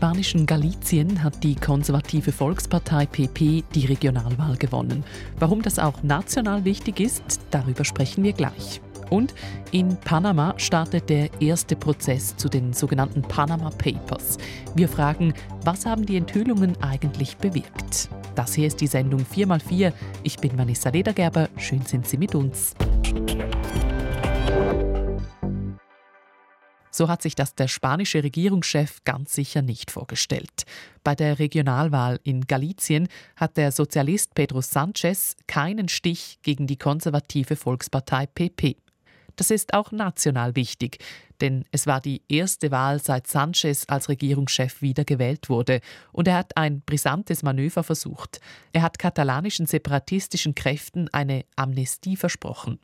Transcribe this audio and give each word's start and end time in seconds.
spanischen 0.00 0.46
Galicien 0.46 1.22
hat 1.22 1.44
die 1.44 1.54
konservative 1.54 2.32
Volkspartei 2.32 3.04
PP 3.04 3.64
die 3.74 3.84
Regionalwahl 3.84 4.56
gewonnen. 4.56 5.04
Warum 5.38 5.60
das 5.60 5.78
auch 5.78 6.02
national 6.02 6.64
wichtig 6.64 7.00
ist, 7.00 7.22
darüber 7.50 7.84
sprechen 7.84 8.24
wir 8.24 8.32
gleich. 8.32 8.80
Und 9.10 9.34
in 9.72 9.98
Panama 9.98 10.54
startet 10.56 11.10
der 11.10 11.28
erste 11.42 11.76
Prozess 11.76 12.34
zu 12.34 12.48
den 12.48 12.72
sogenannten 12.72 13.20
Panama 13.20 13.68
Papers. 13.68 14.38
Wir 14.74 14.88
fragen, 14.88 15.34
was 15.66 15.84
haben 15.84 16.06
die 16.06 16.16
Enthüllungen 16.16 16.82
eigentlich 16.82 17.36
bewirkt? 17.36 18.08
Das 18.34 18.54
hier 18.54 18.68
ist 18.68 18.80
die 18.80 18.86
Sendung 18.86 19.20
4x4. 19.20 19.92
Ich 20.22 20.38
bin 20.38 20.56
Vanessa 20.56 20.88
Ledergerber. 20.88 21.50
Schön 21.58 21.82
sind 21.82 22.08
Sie 22.08 22.16
mit 22.16 22.34
uns. 22.34 22.74
So 26.90 27.08
hat 27.08 27.22
sich 27.22 27.34
das 27.34 27.54
der 27.54 27.68
spanische 27.68 28.22
Regierungschef 28.22 29.04
ganz 29.04 29.34
sicher 29.34 29.62
nicht 29.62 29.90
vorgestellt. 29.90 30.64
Bei 31.04 31.14
der 31.14 31.38
Regionalwahl 31.38 32.18
in 32.24 32.46
Galicien 32.46 33.08
hat 33.36 33.56
der 33.56 33.72
Sozialist 33.72 34.34
Pedro 34.34 34.60
Sanchez 34.60 35.36
keinen 35.46 35.88
Stich 35.88 36.38
gegen 36.42 36.66
die 36.66 36.76
konservative 36.76 37.56
Volkspartei 37.56 38.26
PP. 38.26 38.76
Das 39.36 39.50
ist 39.50 39.72
auch 39.72 39.92
national 39.92 40.54
wichtig, 40.56 40.98
denn 41.40 41.64
es 41.70 41.86
war 41.86 42.00
die 42.00 42.22
erste 42.28 42.70
Wahl, 42.70 43.00
seit 43.00 43.26
Sanchez 43.26 43.84
als 43.88 44.08
Regierungschef 44.08 44.82
wiedergewählt 44.82 45.48
wurde, 45.48 45.80
und 46.12 46.28
er 46.28 46.36
hat 46.36 46.56
ein 46.56 46.82
brisantes 46.82 47.42
Manöver 47.42 47.82
versucht. 47.82 48.40
Er 48.72 48.82
hat 48.82 48.98
katalanischen 48.98 49.66
separatistischen 49.66 50.54
Kräften 50.54 51.08
eine 51.12 51.44
Amnestie 51.56 52.16
versprochen. 52.16 52.78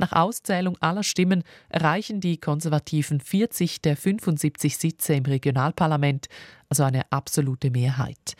Nach 0.00 0.12
Auszählung 0.12 0.78
aller 0.80 1.02
Stimmen 1.02 1.44
erreichen 1.68 2.22
die 2.22 2.38
Konservativen 2.38 3.20
40 3.20 3.82
der 3.82 3.98
75 3.98 4.78
Sitze 4.78 5.12
im 5.12 5.24
Regionalparlament, 5.24 6.28
also 6.70 6.84
eine 6.84 7.12
absolute 7.12 7.70
Mehrheit. 7.70 8.32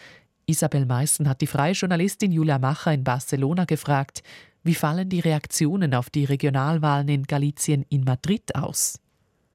Isabel 0.47 0.87
Meissen 0.87 1.29
hat 1.29 1.43
die 1.43 1.47
freie 1.47 1.75
Journalistin 1.75 2.33
Julia 2.33 2.59
Macher 2.59 2.95
in 2.95 3.05
Barcelona 3.05 3.67
gefragt, 3.67 4.23
wie 4.63 4.75
fallen 4.75 5.11
die 5.11 5.21
Reaktionen 5.21 5.95
auf 5.95 6.09
die 6.09 6.25
Regionalwahlen 6.25 7.09
in 7.09 7.25
Galicien 7.25 7.85
in 7.91 8.05
Madrid 8.05 8.55
aus? 8.55 8.99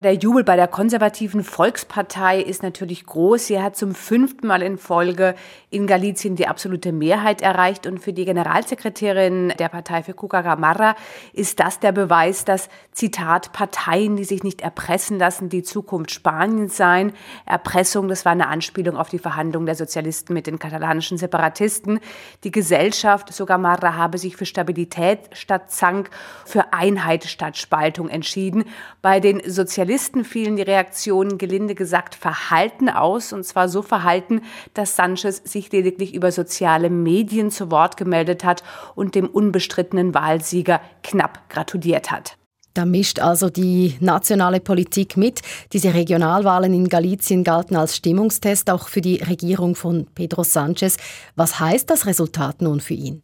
Der 0.03 0.13
Jubel 0.13 0.43
bei 0.43 0.57
der 0.57 0.67
konservativen 0.67 1.41
Volkspartei 1.41 2.41
ist 2.41 2.63
natürlich 2.63 3.05
groß. 3.05 3.47
Sie 3.47 3.61
hat 3.61 3.77
zum 3.77 3.95
fünften 3.95 4.45
Mal 4.45 4.61
in 4.61 4.77
Folge 4.77 5.35
in 5.69 5.87
Galicien 5.87 6.35
die 6.35 6.47
absolute 6.47 6.91
Mehrheit 6.91 7.41
erreicht. 7.41 7.87
Und 7.87 7.99
für 7.99 8.11
die 8.11 8.25
Generalsekretärin 8.25 9.53
der 9.57 9.69
Partei 9.69 10.03
für 10.03 10.13
Cuca 10.13 10.41
Gamarra 10.41 10.95
ist 11.31 11.61
das 11.61 11.79
der 11.79 11.93
Beweis, 11.93 12.43
dass, 12.43 12.67
Zitat, 12.91 13.53
Parteien, 13.53 14.17
die 14.17 14.25
sich 14.25 14.43
nicht 14.43 14.61
erpressen 14.61 15.17
lassen, 15.17 15.47
die 15.47 15.63
Zukunft 15.63 16.11
Spaniens 16.11 16.75
seien. 16.75 17.13
Erpressung, 17.45 18.09
das 18.09 18.25
war 18.25 18.33
eine 18.33 18.47
Anspielung 18.47 18.97
auf 18.97 19.07
die 19.07 19.19
Verhandlungen 19.19 19.65
der 19.65 19.75
Sozialisten 19.75 20.33
mit 20.33 20.45
den 20.45 20.59
katalanischen 20.59 21.17
Separatisten. 21.17 22.01
Die 22.43 22.51
Gesellschaft, 22.51 23.33
so 23.33 23.45
Gamarra, 23.45 23.95
habe 23.95 24.17
sich 24.17 24.35
für 24.35 24.45
Stabilität 24.45 25.19
statt 25.31 25.71
Zank, 25.71 26.09
für 26.45 26.73
Einheit 26.73 27.23
statt 27.23 27.57
Spaltung 27.57 28.09
entschieden. 28.09 28.65
Bei 29.01 29.21
den 29.21 29.41
Sozialisten 29.49 29.84
Journalisten 29.85 30.25
fielen 30.25 30.55
die 30.55 30.63
Reaktionen 30.63 31.37
gelinde 31.37 31.75
gesagt 31.75 32.15
verhalten 32.15 32.89
aus, 32.89 33.33
und 33.33 33.45
zwar 33.45 33.69
so 33.69 33.83
verhalten, 33.83 34.41
dass 34.73 34.95
Sanchez 34.95 35.43
sich 35.43 35.71
lediglich 35.71 36.15
über 36.15 36.31
soziale 36.31 36.89
Medien 36.89 37.51
zu 37.51 37.69
Wort 37.69 37.95
gemeldet 37.95 38.43
hat 38.43 38.63
und 38.95 39.13
dem 39.13 39.27
unbestrittenen 39.27 40.15
Wahlsieger 40.15 40.81
knapp 41.03 41.47
gratuliert 41.49 42.09
hat. 42.09 42.35
Da 42.73 42.85
mischt 42.85 43.19
also 43.19 43.51
die 43.51 43.95
nationale 43.99 44.59
Politik 44.59 45.17
mit. 45.17 45.41
Diese 45.71 45.93
Regionalwahlen 45.93 46.73
in 46.73 46.89
Galicien 46.89 47.43
galten 47.43 47.75
als 47.75 47.95
Stimmungstest 47.95 48.71
auch 48.71 48.87
für 48.87 49.01
die 49.01 49.17
Regierung 49.17 49.75
von 49.75 50.07
Pedro 50.15 50.43
Sanchez. 50.43 50.97
Was 51.35 51.59
heißt 51.59 51.91
das 51.91 52.07
Resultat 52.07 52.63
nun 52.63 52.79
für 52.79 52.95
ihn? 52.95 53.21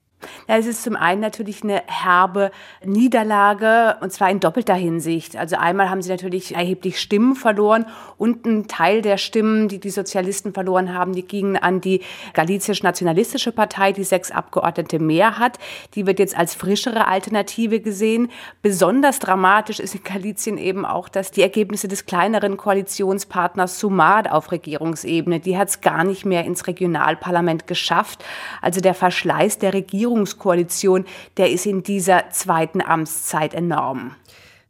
Ja, 0.47 0.57
es 0.57 0.65
ist 0.65 0.83
zum 0.83 0.95
einen 0.95 1.21
natürlich 1.21 1.63
eine 1.63 1.83
herbe 1.87 2.51
Niederlage 2.83 3.97
und 4.01 4.11
zwar 4.11 4.29
in 4.29 4.39
doppelter 4.39 4.75
Hinsicht. 4.75 5.35
Also 5.35 5.55
einmal 5.55 5.89
haben 5.89 6.01
sie 6.01 6.09
natürlich 6.09 6.55
erheblich 6.55 6.99
Stimmen 6.99 7.35
verloren 7.35 7.85
und 8.17 8.45
ein 8.45 8.67
Teil 8.67 9.01
der 9.01 9.17
Stimmen, 9.17 9.67
die 9.67 9.79
die 9.79 9.89
Sozialisten 9.89 10.53
verloren 10.53 10.93
haben, 10.93 11.13
die 11.13 11.23
gingen 11.23 11.57
an 11.57 11.81
die 11.81 12.01
galizisch-nationalistische 12.33 13.51
Partei, 13.51 13.91
die 13.91 14.03
sechs 14.03 14.31
Abgeordnete 14.31 14.99
mehr 14.99 15.39
hat. 15.39 15.57
Die 15.95 16.05
wird 16.05 16.19
jetzt 16.19 16.37
als 16.37 16.53
frischere 16.53 17.07
Alternative 17.07 17.79
gesehen. 17.79 18.29
Besonders 18.61 19.19
dramatisch 19.19 19.79
ist 19.79 19.95
in 19.95 20.03
Galizien 20.03 20.57
eben 20.57 20.85
auch, 20.85 21.09
dass 21.09 21.31
die 21.31 21.41
Ergebnisse 21.41 21.87
des 21.87 22.05
kleineren 22.05 22.57
Koalitionspartners 22.57 23.79
Sumad 23.79 24.29
auf 24.29 24.51
Regierungsebene, 24.51 25.39
die 25.39 25.57
hat 25.57 25.69
es 25.69 25.81
gar 25.81 26.03
nicht 26.03 26.25
mehr 26.25 26.45
ins 26.45 26.67
Regionalparlament 26.67 27.67
geschafft. 27.67 28.23
Also 28.61 28.81
der 28.81 28.93
Verschleiß 28.93 29.57
der 29.57 29.73
Regierung 29.73 30.10
Regierungskoalition, 30.11 31.05
der 31.37 31.51
ist 31.51 31.65
in 31.65 31.83
dieser 31.83 32.29
zweiten 32.29 32.81
Amtszeit 32.81 33.53
enorm. 33.53 34.11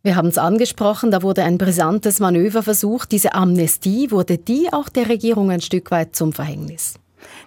Wir 0.03 0.15
haben 0.15 0.29
es 0.29 0.37
angesprochen, 0.37 1.11
da 1.11 1.21
wurde 1.21 1.43
ein 1.43 1.57
brisantes 1.57 2.19
Manöver 2.19 2.63
versucht. 2.63 3.11
Diese 3.11 3.35
Amnestie, 3.35 4.09
wurde 4.09 4.37
die 4.37 4.73
auch 4.73 4.89
der 4.89 5.09
Regierung 5.09 5.51
ein 5.51 5.61
Stück 5.61 5.91
weit 5.91 6.15
zum 6.15 6.33
Verhängnis? 6.33 6.95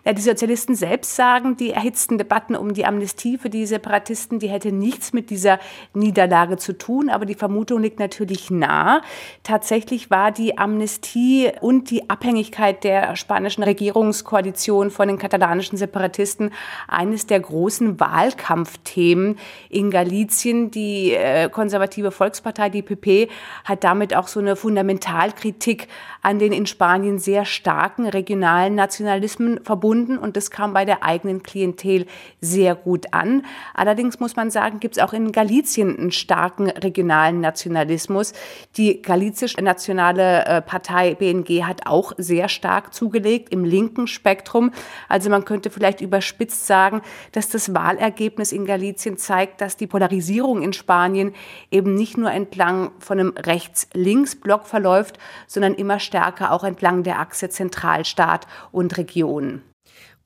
Ja, 0.06 0.12
die 0.12 0.20
Sozialisten 0.20 0.75
selbst 0.75 1.16
sagen, 1.16 1.56
die 1.56 1.70
erhitzten 1.70 2.19
Debatten 2.19 2.56
um 2.56 2.75
die 2.75 2.84
Amnestie 2.84 3.38
für 3.38 3.48
die 3.48 3.65
Separatisten, 3.65 4.38
die 4.38 4.50
hätte 4.50 4.70
nichts 4.70 5.15
mit 5.15 5.31
dieser 5.31 5.59
Niederlage 5.94 6.59
zu 6.59 6.76
tun. 6.76 7.09
Aber 7.09 7.25
die 7.25 7.34
Vermutung 7.34 7.81
liegt 7.81 7.98
natürlich 7.98 8.50
nah. 8.50 9.00
Tatsächlich 9.44 10.10
war 10.10 10.31
die 10.31 10.59
Amnestie 10.59 11.53
und 11.62 11.91
die 11.91 12.10
Abhängigkeit 12.10 12.84
der 12.84 13.16
spanischen 13.16 13.62
Regierungskoalition 13.62 14.91
von 14.91 15.09
den 15.09 15.16
katalanischen 15.16 15.78
Separatisten 15.78 16.50
eines 16.86 17.25
der 17.26 17.41
großen 17.41 17.98
Wahlkampfthemen 17.98 19.38
in 19.71 19.91
Galicien. 19.91 20.71
Die 20.71 21.15
äh, 21.15 21.48
konservative 21.48 22.10
Volkspartei, 22.10 22.69
die 22.69 22.82
PP, 22.82 23.31
hat 23.65 23.84
damit 23.84 24.15
auch 24.15 24.28
so 24.28 24.38
eine 24.38 24.54
Fundamentalkritik 24.54 25.88
an 26.21 26.38
den 26.38 26.53
in 26.53 26.66
Spanien 26.66 27.19
sehr 27.19 27.47
starken 27.47 28.06
regionalen 28.06 28.75
Nationalismen 28.75 29.65
verbunden 29.65 29.94
und 30.03 30.37
das 30.37 30.50
kam 30.50 30.72
bei 30.72 30.84
der 30.84 31.05
eigenen 31.05 31.43
Klientel 31.43 32.06
sehr 32.41 32.75
gut 32.75 33.12
an. 33.12 33.44
Allerdings 33.75 34.21
muss 34.21 34.37
man 34.37 34.50
sagen, 34.50 34.81
gibt 34.81 34.97
es 34.97 35.03
auch 35.03 35.12
in 35.12 35.32
Galizien 35.32 35.97
einen 35.97 36.12
starken 36.12 36.69
regionalen 36.69 37.41
Nationalismus. 37.41 38.33
Die 38.77 39.00
galizische 39.00 39.62
nationale 39.62 40.44
äh, 40.44 40.62
Partei 40.62 41.15
BNG 41.15 41.65
hat 41.65 41.87
auch 41.87 42.12
sehr 42.19 42.49
stark 42.49 42.93
zugelegt 42.93 43.50
im 43.50 43.65
linken 43.65 44.06
Spektrum. 44.06 44.72
Also 45.09 45.31
man 45.31 45.44
könnte 45.44 45.71
vielleicht 45.71 46.00
überspitzt 46.00 46.66
sagen, 46.66 47.03
dass 47.33 47.49
das 47.49 47.75
Wahlergebnis 47.75 48.53
in 48.53 48.66
Galizien 48.66 49.16
zeigt, 49.16 49.60
dass 49.60 49.77
die 49.77 49.87
Polarisierung 49.87 50.62
in 50.62 50.72
Spanien 50.72 51.34
eben 51.71 51.94
nicht 51.94 52.16
nur 52.16 52.31
entlang 52.31 52.91
von 52.99 53.21
einem 53.21 53.34
Rechts-Links-Block 53.37 54.66
verläuft, 54.66 55.19
sondern 55.47 55.75
immer 55.75 56.00
stärker 56.00 56.50
auch 56.53 56.65
entlang 56.65 57.03
der 57.03 57.21
Achse 57.21 57.49
Zentralstaat 57.49 58.47
und 58.72 58.97
Region. 58.99 59.62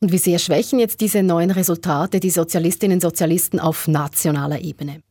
Und 0.00 0.12
wie 0.12 0.19
sehr 0.19 0.38
schwächen 0.38 0.78
jetzt 0.78 1.00
diese 1.00 1.22
neuen 1.22 1.50
Resultate 1.50 2.20
die 2.20 2.31
Sozialistinnen 2.31 2.97
und 2.97 3.00
Sozialisten 3.00 3.59
auf 3.59 3.88
nationaler 3.88 4.60
Ebene? 4.60 5.03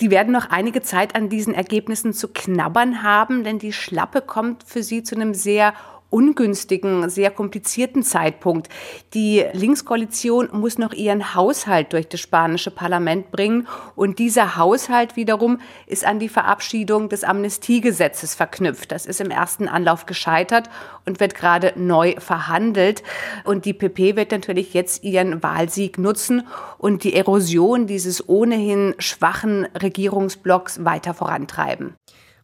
Die 0.00 0.10
werden 0.10 0.32
noch 0.32 0.50
einige 0.50 0.82
Zeit 0.82 1.14
an 1.14 1.28
diesen 1.28 1.54
Ergebnissen 1.54 2.12
zu 2.12 2.28
knabbern 2.28 3.02
haben, 3.02 3.44
denn 3.44 3.58
die 3.58 3.72
Schlappe 3.72 4.20
kommt 4.20 4.64
für 4.64 4.82
sie 4.82 5.02
zu 5.02 5.14
einem 5.14 5.34
sehr 5.34 5.74
ungünstigen, 6.10 7.10
sehr 7.10 7.30
komplizierten 7.30 8.02
Zeitpunkt. 8.02 8.68
Die 9.14 9.44
Linkskoalition 9.52 10.48
muss 10.52 10.78
noch 10.78 10.92
ihren 10.92 11.34
Haushalt 11.34 11.92
durch 11.92 12.08
das 12.08 12.20
spanische 12.20 12.70
Parlament 12.70 13.30
bringen 13.30 13.66
und 13.94 14.18
dieser 14.18 14.56
Haushalt 14.56 15.16
wiederum 15.16 15.58
ist 15.86 16.06
an 16.06 16.18
die 16.18 16.28
Verabschiedung 16.28 17.08
des 17.08 17.24
Amnestiegesetzes 17.24 18.34
verknüpft. 18.34 18.92
Das 18.92 19.06
ist 19.06 19.20
im 19.20 19.30
ersten 19.30 19.68
Anlauf 19.68 20.06
gescheitert 20.06 20.70
und 21.04 21.20
wird 21.20 21.34
gerade 21.34 21.72
neu 21.76 22.14
verhandelt 22.18 23.02
und 23.44 23.64
die 23.64 23.72
PP 23.72 24.16
wird 24.16 24.32
natürlich 24.32 24.74
jetzt 24.74 25.04
ihren 25.04 25.42
Wahlsieg 25.42 25.98
nutzen 25.98 26.46
und 26.78 27.04
die 27.04 27.14
Erosion 27.14 27.86
dieses 27.86 28.28
ohnehin 28.28 28.94
schwachen 28.98 29.66
Regierungsblocks 29.80 30.84
weiter 30.84 31.14
vorantreiben. 31.14 31.94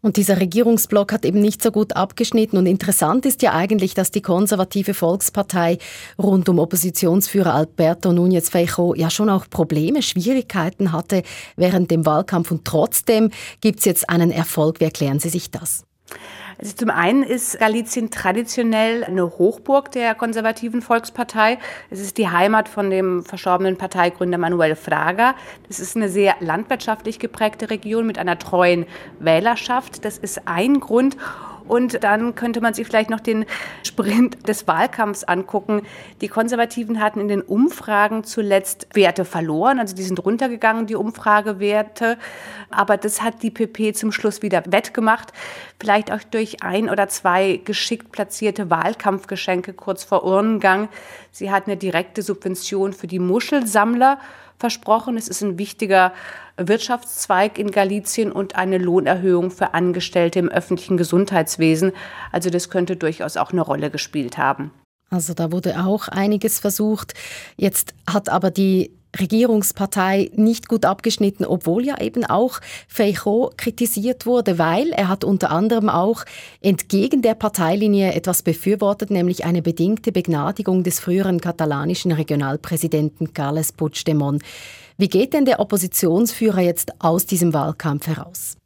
Und 0.02 0.16
dieser 0.16 0.40
Regierungsblock 0.40 1.12
hat 1.12 1.24
eben 1.24 1.40
nicht 1.40 1.62
so 1.62 1.70
gut 1.70 1.94
abgeschnitten. 1.94 2.58
Und 2.58 2.66
interessant 2.66 3.24
ist 3.24 3.40
ja 3.40 3.52
eigentlich, 3.52 3.94
dass 3.94 4.10
die 4.10 4.20
konservative 4.20 4.94
Volkspartei 4.94 5.78
rund 6.18 6.48
um 6.48 6.58
Oppositionsführer 6.58 7.54
Alberto 7.54 8.10
Núñez 8.10 8.50
Feijóo 8.50 8.94
ja 8.96 9.10
schon 9.10 9.30
auch 9.30 9.48
Probleme, 9.48 10.02
Schwierigkeiten 10.02 10.90
hatte 10.90 11.22
während 11.56 11.92
dem 11.92 12.04
Wahlkampf. 12.04 12.50
Und 12.50 12.64
trotzdem 12.64 13.30
gibt 13.60 13.78
es 13.78 13.84
jetzt 13.84 14.10
einen 14.10 14.32
Erfolg. 14.32 14.80
Wie 14.80 14.84
erklären 14.84 15.20
Sie 15.20 15.28
sich 15.28 15.52
das? 15.52 15.84
Also 16.62 16.76
zum 16.76 16.90
einen 16.90 17.24
ist 17.24 17.58
Galizien 17.58 18.12
traditionell 18.12 19.02
eine 19.02 19.24
Hochburg 19.24 19.90
der 19.90 20.14
konservativen 20.14 20.80
Volkspartei. 20.80 21.58
Es 21.90 21.98
ist 21.98 22.18
die 22.18 22.28
Heimat 22.28 22.68
von 22.68 22.88
dem 22.88 23.24
verstorbenen 23.24 23.76
Parteigründer 23.76 24.38
Manuel 24.38 24.76
Fraga. 24.76 25.34
Das 25.66 25.80
ist 25.80 25.96
eine 25.96 26.08
sehr 26.08 26.36
landwirtschaftlich 26.38 27.18
geprägte 27.18 27.68
Region 27.68 28.06
mit 28.06 28.16
einer 28.16 28.38
treuen 28.38 28.86
Wählerschaft. 29.18 30.04
Das 30.04 30.18
ist 30.18 30.42
ein 30.46 30.78
Grund. 30.78 31.16
Und 31.66 32.02
dann 32.04 32.34
könnte 32.34 32.60
man 32.60 32.74
sich 32.74 32.86
vielleicht 32.86 33.10
noch 33.10 33.20
den 33.20 33.44
Sprint 33.82 34.48
des 34.48 34.66
Wahlkampfs 34.66 35.24
angucken. 35.24 35.82
Die 36.20 36.28
Konservativen 36.28 37.00
hatten 37.00 37.20
in 37.20 37.28
den 37.28 37.42
Umfragen 37.42 38.24
zuletzt 38.24 38.86
Werte 38.94 39.24
verloren, 39.24 39.78
also 39.78 39.94
die 39.94 40.02
sind 40.02 40.24
runtergegangen, 40.24 40.86
die 40.86 40.94
Umfragewerte. 40.94 42.18
Aber 42.70 42.96
das 42.96 43.22
hat 43.22 43.42
die 43.42 43.50
PP 43.50 43.92
zum 43.92 44.12
Schluss 44.12 44.42
wieder 44.42 44.62
wettgemacht. 44.66 45.32
Vielleicht 45.80 46.12
auch 46.12 46.22
durch 46.30 46.62
ein 46.62 46.88
oder 46.88 47.08
zwei 47.08 47.60
geschickt 47.64 48.12
platzierte 48.12 48.70
Wahlkampfgeschenke 48.70 49.72
kurz 49.72 50.04
vor 50.04 50.24
Urnengang. 50.24 50.88
Sie 51.30 51.50
hat 51.50 51.66
eine 51.66 51.76
direkte 51.76 52.22
Subvention 52.22 52.92
für 52.92 53.06
die 53.06 53.18
Muschelsammler 53.18 54.18
versprochen. 54.62 55.16
Es 55.16 55.26
ist 55.28 55.42
ein 55.42 55.58
wichtiger 55.58 56.12
Wirtschaftszweig 56.56 57.58
in 57.58 57.72
Galizien 57.72 58.30
und 58.30 58.54
eine 58.54 58.78
Lohnerhöhung 58.78 59.50
für 59.50 59.74
Angestellte 59.74 60.38
im 60.38 60.48
öffentlichen 60.48 60.96
Gesundheitswesen. 60.96 61.92
Also 62.30 62.48
das 62.48 62.70
könnte 62.70 62.96
durchaus 62.96 63.36
auch 63.36 63.50
eine 63.50 63.62
Rolle 63.62 63.90
gespielt 63.90 64.38
haben. 64.38 64.70
Also 65.12 65.34
da 65.34 65.52
wurde 65.52 65.84
auch 65.84 66.08
einiges 66.08 66.58
versucht. 66.58 67.12
Jetzt 67.56 67.92
hat 68.06 68.30
aber 68.30 68.50
die 68.50 68.92
Regierungspartei 69.20 70.30
nicht 70.34 70.70
gut 70.70 70.86
abgeschnitten, 70.86 71.44
obwohl 71.44 71.84
ja 71.84 72.00
eben 72.00 72.24
auch 72.24 72.60
Feijóo 72.88 73.50
kritisiert 73.58 74.24
wurde, 74.24 74.58
weil 74.58 74.90
er 74.92 75.08
hat 75.08 75.22
unter 75.22 75.50
anderem 75.50 75.90
auch 75.90 76.24
entgegen 76.62 77.20
der 77.20 77.34
Parteilinie 77.34 78.14
etwas 78.14 78.42
befürwortet, 78.42 79.10
nämlich 79.10 79.44
eine 79.44 79.60
bedingte 79.60 80.12
Begnadigung 80.12 80.82
des 80.82 80.98
früheren 80.98 81.42
katalanischen 81.42 82.12
Regionalpräsidenten 82.12 83.34
Carles 83.34 83.72
Puigdemont. 83.72 84.42
Wie 84.96 85.08
geht 85.08 85.34
denn 85.34 85.44
der 85.44 85.60
Oppositionsführer 85.60 86.62
jetzt 86.62 86.92
aus 87.02 87.26
diesem 87.26 87.52
Wahlkampf 87.52 88.06
heraus? 88.06 88.56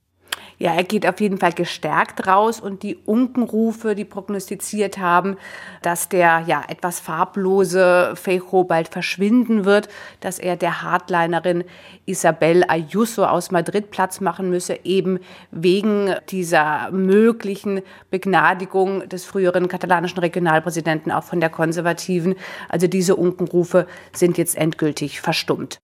Ja, 0.58 0.74
er 0.74 0.84
geht 0.84 1.06
auf 1.06 1.20
jeden 1.20 1.38
Fall 1.38 1.52
gestärkt 1.52 2.26
raus 2.26 2.60
und 2.60 2.82
die 2.82 2.96
Unkenrufe, 2.96 3.94
die 3.94 4.04
prognostiziert 4.04 4.98
haben, 4.98 5.36
dass 5.82 6.08
der 6.08 6.44
ja 6.46 6.62
etwas 6.68 6.98
farblose 6.98 8.14
Feijo 8.14 8.64
bald 8.64 8.88
verschwinden 8.88 9.64
wird, 9.64 9.88
dass 10.20 10.38
er 10.38 10.56
der 10.56 10.82
Hardlinerin 10.82 11.64
Isabel 12.06 12.64
Ayuso 12.68 13.24
aus 13.24 13.50
Madrid 13.50 13.90
Platz 13.90 14.20
machen 14.20 14.48
müsse, 14.48 14.78
eben 14.84 15.18
wegen 15.50 16.14
dieser 16.30 16.90
möglichen 16.90 17.82
Begnadigung 18.10 19.06
des 19.08 19.24
früheren 19.26 19.68
katalanischen 19.68 20.18
Regionalpräsidenten 20.18 21.12
auch 21.12 21.24
von 21.24 21.40
der 21.40 21.50
Konservativen. 21.50 22.34
Also 22.68 22.86
diese 22.86 23.16
Unkenrufe 23.16 23.86
sind 24.12 24.38
jetzt 24.38 24.56
endgültig 24.56 25.20
verstummt. 25.20 25.80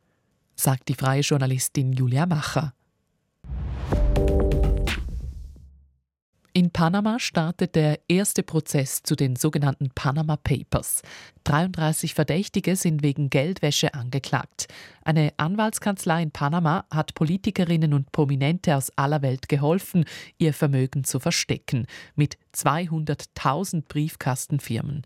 Sagt 0.54 0.88
die 0.88 0.94
freie 0.94 1.20
Journalistin 1.20 1.92
Julia 1.92 2.24
Macher. 2.24 2.72
In 6.62 6.70
Panama 6.70 7.18
startet 7.18 7.74
der 7.74 7.98
erste 8.06 8.44
Prozess 8.44 9.02
zu 9.02 9.16
den 9.16 9.34
sogenannten 9.34 9.90
Panama 9.96 10.36
Papers. 10.36 11.02
33 11.42 12.14
Verdächtige 12.14 12.76
sind 12.76 13.02
wegen 13.02 13.30
Geldwäsche 13.30 13.94
angeklagt. 13.94 14.68
Eine 15.04 15.32
Anwaltskanzlei 15.38 16.22
in 16.22 16.30
Panama 16.30 16.84
hat 16.88 17.16
Politikerinnen 17.16 17.92
und 17.92 18.12
Prominente 18.12 18.76
aus 18.76 18.96
aller 18.96 19.22
Welt 19.22 19.48
geholfen, 19.48 20.04
ihr 20.38 20.54
Vermögen 20.54 21.02
zu 21.02 21.18
verstecken, 21.18 21.88
mit 22.14 22.38
200.000 22.54 23.82
Briefkastenfirmen. 23.88 25.04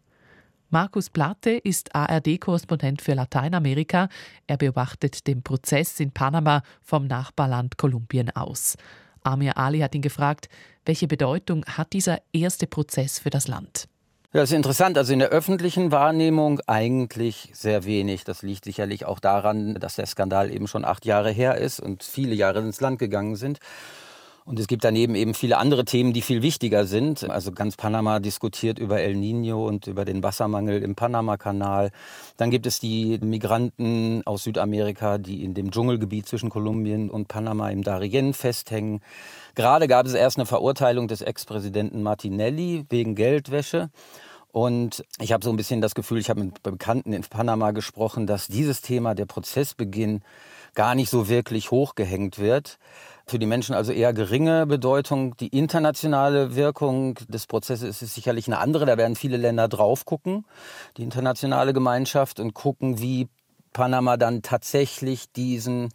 Markus 0.69 1.09
Plate 1.09 1.53
ist 1.53 1.95
ARD-Korrespondent 1.95 3.01
für 3.01 3.15
Lateinamerika. 3.15 4.11
Er 4.47 4.59
beobachtet 4.59 5.27
den 5.27 5.43
Prozess 5.43 6.01
in 6.01 6.11
Panama 6.11 6.63
vom 6.83 7.07
Nachbarland 7.07 7.79
Kolumbien 7.79 8.29
aus. 8.37 8.77
Amir 9.27 9.59
Ali 9.59 9.81
hat 9.81 9.95
ihn 9.95 10.03
gefragt, 10.03 10.49
welche 10.85 11.09
Bedeutung 11.09 11.65
hat 11.67 11.93
dieser 11.93 12.19
erste 12.33 12.67
Prozess 12.67 13.19
für 13.19 13.31
das 13.31 13.49
Land? 13.49 13.89
Ja, 14.33 14.43
das 14.43 14.51
ist 14.51 14.57
interessant. 14.57 14.99
Also 14.99 15.13
in 15.13 15.19
der 15.19 15.31
öffentlichen 15.31 15.91
Wahrnehmung 15.93 16.61
eigentlich 16.67 17.51
sehr 17.53 17.85
wenig. 17.85 18.25
Das 18.25 18.43
liegt 18.43 18.65
sicherlich 18.65 19.05
auch 19.07 19.19
daran, 19.19 19.75
dass 19.75 19.97
der 19.97 20.07
Skandal 20.07 20.51
eben 20.51 20.69
schon 20.69 20.85
acht 20.85 21.07
Jahre 21.07 21.31
her 21.31 21.57
ist 21.57 21.81
und 21.81 22.03
viele 22.03 22.35
Jahre 22.35 22.59
ins 22.61 22.81
Land 22.81 22.99
gegangen 22.99 23.37
sind. 23.37 23.61
Und 24.47 24.61
es 24.61 24.69
gibt 24.69 24.85
daneben 24.85 25.17
eben 25.17 25.35
viele 25.35 25.59
andere 25.59 25.85
Themen, 25.85 26.13
die 26.13 26.23
viel 26.23 26.41
wichtiger 26.41 26.87
sind. 26.87 27.29
Also 27.29 27.51
ganz 27.51 27.77
Panama 27.77 28.21
diskutiert 28.21 28.79
über 28.79 29.01
El 29.01 29.17
Nino 29.17 29.67
und 29.67 29.89
über 29.89 30.05
den 30.05 30.23
Wassermangel 30.23 30.85
im 30.85 30.95
Panama-Kanal. 30.95 31.91
Dann 32.37 32.53
gibt 32.53 32.65
es 32.67 32.79
die 32.79 33.19
Migranten 33.21 34.23
aus 34.25 34.45
Südamerika, 34.45 35.19
die 35.19 35.43
in 35.43 35.55
dem 35.55 35.73
Dschungelgebiet 35.73 36.29
zwischen 36.29 36.49
Kolumbien 36.49 37.11
und 37.11 37.27
Panama 37.27 37.71
im 37.71 37.83
Darien 37.83 38.35
festhängen. 38.35 39.01
Gerade 39.57 39.89
gab 39.89 40.07
es 40.07 40.15
erst 40.15 40.37
eine 40.37 40.47
Verurteilung 40.47 41.09
des 41.09 41.23
Ex-Präsidenten 41.23 42.05
Martinelli 42.05 42.87
wegen 42.89 43.17
Geldwäsche. 43.17 43.91
Und 44.53 45.05
ich 45.21 45.33
habe 45.33 45.45
so 45.45 45.51
ein 45.51 45.57
bisschen 45.57 45.81
das 45.81 45.97
Gefühl, 45.97 46.19
ich 46.19 46.31
habe 46.31 46.45
mit 46.45 46.63
Bekannten 46.63 47.13
in 47.13 47.23
Panama 47.23 47.73
gesprochen, 47.73 48.29
dass 48.29 48.47
dieses 48.47 48.81
Thema, 48.81 49.17
der 49.17 49.27
Prozessbeginn, 49.27 50.23
gar 50.75 50.95
nicht 50.95 51.11
so 51.11 51.29
wirklich 51.29 51.73
hochgehängt 51.73 52.39
wird. 52.39 52.79
Für 53.29 53.41
die 53.41 53.47
Menschen 53.47 53.75
also 53.75 53.91
eher 53.91 54.13
geringe 54.13 54.67
Bedeutung. 54.67 55.37
Die 55.39 55.49
internationale 55.49 56.55
Wirkung 56.55 57.15
des 57.29 57.49
Prozesses 57.49 58.01
ist 58.01 58.15
sicherlich 58.15 58.47
eine 58.47 58.59
andere. 58.59 58.87
Da 58.87 58.97
werden 58.97 59.17
viele 59.17 59.37
Länder 59.37 59.67
drauf 59.67 60.05
gucken, 60.05 60.45
die 60.97 61.03
internationale 61.03 61.73
Gemeinschaft, 61.73 62.39
und 62.39 62.55
gucken, 62.55 63.01
wie 63.01 63.27
Panama 63.73 64.17
dann 64.17 64.43
tatsächlich 64.43 65.33
diesen 65.33 65.89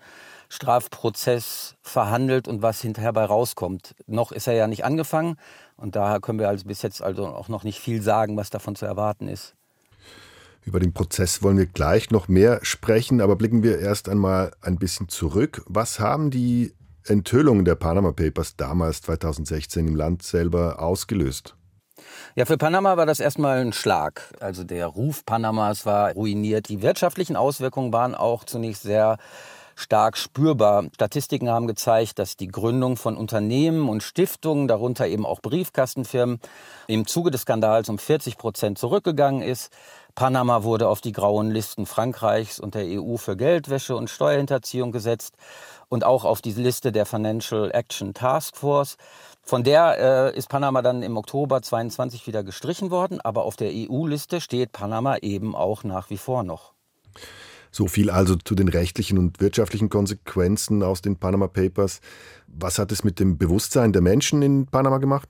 Strafprozess 0.50 1.78
verhandelt 1.82 2.50
und 2.50 2.62
was 2.62 2.82
hinterher 2.82 3.14
bei 3.14 3.24
rauskommt. 3.24 3.96
Noch 4.08 4.34
ist 4.34 4.48
er 4.48 4.54
ja 4.54 4.68
nicht 4.68 4.84
angefangen 4.84 5.38
und 5.78 5.96
daher 5.96 6.20
können 6.20 6.38
wir 6.38 6.50
also 6.50 6.66
bis 6.66 6.82
jetzt 6.82 7.02
also 7.02 7.26
auch 7.28 7.48
noch 7.48 7.64
nicht 7.64 7.80
viel 7.80 8.02
sagen, 8.02 8.36
was 8.36 8.50
davon 8.50 8.76
zu 8.76 8.86
erwarten 8.86 9.30
ist. 9.30 9.56
Über 10.64 10.82
den 10.82 10.94
Prozess 10.94 11.42
wollen 11.42 11.58
wir 11.58 11.66
gleich 11.66 12.12
noch 12.12 12.28
mehr 12.28 12.60
sprechen, 12.62 13.22
aber 13.22 13.38
blicken 13.38 13.64
wir 13.64 13.80
erst 13.80 14.10
einmal 14.10 14.52
ein 14.62 14.76
bisschen 14.76 15.08
zurück. 15.08 15.64
Was 15.66 16.00
haben 16.00 16.30
die 16.30 16.74
Enthüllungen 17.08 17.66
der 17.66 17.76
Panama 17.76 18.12
Papers 18.12 18.56
damals 18.56 19.02
2016 19.02 19.88
im 19.88 19.96
Land 19.96 20.24
selber 20.24 20.82
ausgelöst? 20.82 21.56
Ja, 22.36 22.46
für 22.46 22.58
Panama 22.58 22.98
war 22.98 23.06
das 23.06 23.20
erstmal 23.20 23.60
ein 23.60 23.74
Schlag. 23.74 24.34
Also 24.40 24.64
der 24.64 24.88
Ruf 24.88 25.26
Panamas 25.26 25.86
war 25.86 26.14
ruiniert. 26.14 26.70
Die 26.70 26.82
wirtschaftlichen 26.82 27.36
Auswirkungen 27.36 27.92
waren 27.92 28.16
auch 28.16 28.44
zunächst 28.44 28.84
sehr 28.84 29.18
stark 29.76 30.18
spürbar. 30.18 30.86
Statistiken 30.94 31.50
haben 31.50 31.68
gezeigt, 31.68 32.20
dass 32.20 32.38
die 32.38 32.48
Gründung 32.48 32.98
von 32.98 33.18
Unternehmen 33.18 33.90
und 33.90 34.04
Stiftungen, 34.04 34.68
darunter 34.68 35.08
eben 35.08 35.26
auch 35.26 35.42
Briefkastenfirmen, 35.42 36.40
im 36.88 37.08
Zuge 37.08 37.32
des 37.32 37.42
Skandals 37.42 37.90
um 37.90 37.98
40 37.98 38.38
Prozent 38.38 38.78
zurückgegangen 38.78 39.42
ist. 39.42 39.72
Panama 40.16 40.64
wurde 40.64 40.88
auf 40.88 41.02
die 41.02 41.12
grauen 41.12 41.52
Listen 41.52 41.86
Frankreichs 41.86 42.60
und 42.60 42.76
der 42.76 42.86
EU 42.86 43.18
für 43.18 43.38
Geldwäsche 43.38 43.96
und 43.96 44.10
Steuerhinterziehung 44.10 44.92
gesetzt 44.92 45.36
und 45.90 46.04
auch 46.04 46.26
auf 46.26 46.42
die 46.42 46.54
Liste 46.54 46.92
der 46.92 47.06
Financial 47.06 47.72
Action 47.72 48.14
Task 48.14 48.56
Force. 48.56 48.98
Von 49.44 49.64
der 49.64 50.32
äh, 50.34 50.38
ist 50.38 50.50
Panama 50.50 50.82
dann 50.82 51.04
im 51.04 51.18
Oktober 51.18 51.62
22 51.62 52.28
wieder 52.28 52.44
gestrichen 52.44 52.92
worden, 52.92 53.20
aber 53.22 53.44
auf 53.44 53.56
der 53.56 53.72
EU-Liste 53.74 54.42
steht 54.42 54.72
Panama 54.72 55.18
eben 55.18 55.56
auch 55.56 55.84
nach 55.84 56.10
wie 56.10 56.18
vor 56.18 56.44
noch. 56.44 56.74
So 57.72 57.88
viel 57.88 58.10
also 58.10 58.36
zu 58.36 58.54
den 58.54 58.68
rechtlichen 58.68 59.18
und 59.18 59.40
wirtschaftlichen 59.40 59.90
Konsequenzen 59.90 60.84
aus 60.84 61.02
den 61.02 61.18
Panama 61.18 61.48
Papers. 61.48 62.02
Was 62.48 62.78
hat 62.78 62.92
es 62.92 63.04
mit 63.04 63.20
dem 63.20 63.38
Bewusstsein 63.38 63.94
der 63.94 64.02
Menschen 64.02 64.42
in 64.42 64.66
Panama 64.66 64.98
gemacht? 64.98 65.30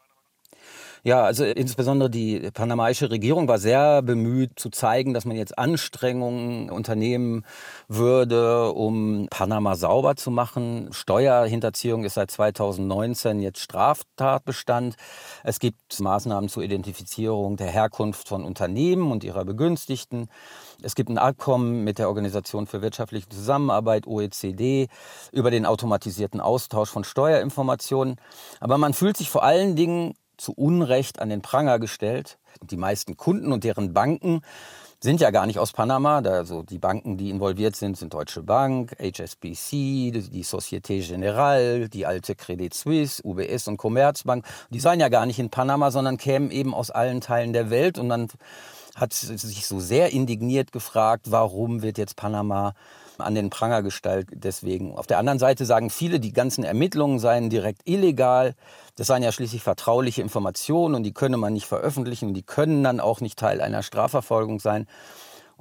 Ja, 1.03 1.24
also 1.24 1.43
insbesondere 1.43 2.12
die 2.12 2.51
panamaische 2.53 3.10
Regierung 3.10 3.48
war 3.48 3.58
sehr 3.58 4.03
bemüht 4.03 4.60
zu 4.60 4.70
zeigen, 4.70 5.15
dass 5.15 5.25
man 5.25 5.36
jetzt 5.36 5.58
Anstrengungen 5.58 6.70
unternehmen 6.70 7.43
würde, 7.88 8.72
um 8.72 9.25
Panama 9.31 9.75
sauber 9.75 10.15
zu 10.15 10.29
machen. 10.29 10.89
Steuerhinterziehung 10.91 12.03
ist 12.03 12.13
seit 12.13 12.29
2019 12.29 13.39
jetzt 13.39 13.62
Straftatbestand. 13.62 14.96
Es 15.43 15.58
gibt 15.58 16.00
Maßnahmen 16.00 16.50
zur 16.50 16.62
Identifizierung 16.62 17.58
der 17.58 17.72
Herkunft 17.72 18.27
von 18.27 18.43
Unternehmen 18.43 19.12
und 19.12 19.24
ihrer 19.24 19.43
Begünstigten. 19.43 20.27
Es 20.84 20.93
gibt 20.93 21.10
ein 21.10 21.17
Abkommen 21.17 21.84
mit 21.84 21.98
der 21.98 22.10
Organisation 22.10 22.67
für 22.67 22.84
wirtschaftliche 22.84 23.27
Zusammenarbeit, 23.27 24.05
OECD, 24.05 24.88
über 25.31 25.50
den 25.50 25.65
automatisierten 25.65 26.41
Austausch 26.41 26.91
von 26.91 27.03
Steuerinformationen. 27.03 28.17
Aber 28.60 28.77
man 28.77 28.93
fühlt 28.93 29.17
sich 29.17 29.31
vor 29.31 29.41
allen 29.41 29.75
Dingen 29.75 30.13
zu 30.41 30.53
Unrecht 30.53 31.21
an 31.21 31.29
den 31.29 31.41
Pranger 31.41 31.79
gestellt. 31.79 32.38
Die 32.62 32.77
meisten 32.77 33.15
Kunden 33.15 33.51
und 33.51 33.63
deren 33.63 33.93
Banken 33.93 34.41
sind 35.00 35.21
ja 35.21 35.31
gar 35.31 35.48
nicht 35.48 35.60
aus 35.60 35.71
Panama. 35.71 36.19
Also 36.19 36.63
die 36.63 36.77
Banken, 36.77 37.17
die 37.17 37.29
involviert 37.29 37.75
sind, 37.75 37.98
sind 37.98 38.13
Deutsche 38.13 38.43
Bank, 38.43 38.95
HSBC, 39.00 40.12
die 40.12 40.43
Societe 40.43 41.00
Generale, 41.00 41.89
die 41.89 42.05
alte 42.05 42.36
Credit 42.36 42.74
Suisse, 42.74 43.21
UBS 43.24 43.67
und 43.67 43.77
Commerzbank. 43.77 44.45
Die 44.69 44.79
seien 44.79 45.00
ja 45.00 45.10
gar 45.10 45.25
nicht 45.25 45.39
in 45.39 45.50
Panama, 45.50 45.91
sondern 45.91 46.17
kämen 46.17 46.51
eben 46.51 46.74
aus 46.74 46.91
allen 46.91 47.21
Teilen 47.21 47.53
der 47.53 47.69
Welt. 47.69 47.98
Und 47.98 48.10
dann 48.10 48.27
hat 48.95 49.13
sich 49.13 49.65
so 49.65 49.79
sehr 49.79 50.12
indigniert 50.12 50.71
gefragt, 50.71 51.27
warum 51.29 51.81
wird 51.81 51.98
jetzt 51.98 52.15
Panama 52.15 52.74
an 53.21 53.35
den 53.35 53.49
Pranger 53.49 53.81
gestellt. 53.81 54.27
Deswegen. 54.31 54.95
Auf 54.95 55.07
der 55.07 55.19
anderen 55.19 55.39
Seite 55.39 55.65
sagen 55.65 55.89
viele, 55.89 56.19
die 56.19 56.33
ganzen 56.33 56.63
Ermittlungen 56.63 57.19
seien 57.19 57.49
direkt 57.49 57.81
illegal. 57.87 58.55
Das 58.95 59.07
seien 59.07 59.23
ja 59.23 59.31
schließlich 59.31 59.63
vertrauliche 59.63 60.21
Informationen 60.21 60.95
und 60.95 61.03
die 61.03 61.13
könne 61.13 61.37
man 61.37 61.53
nicht 61.53 61.65
veröffentlichen 61.65 62.29
und 62.29 62.33
die 62.33 62.43
können 62.43 62.83
dann 62.83 62.99
auch 62.99 63.21
nicht 63.21 63.39
Teil 63.39 63.61
einer 63.61 63.83
Strafverfolgung 63.83 64.59
sein. 64.59 64.87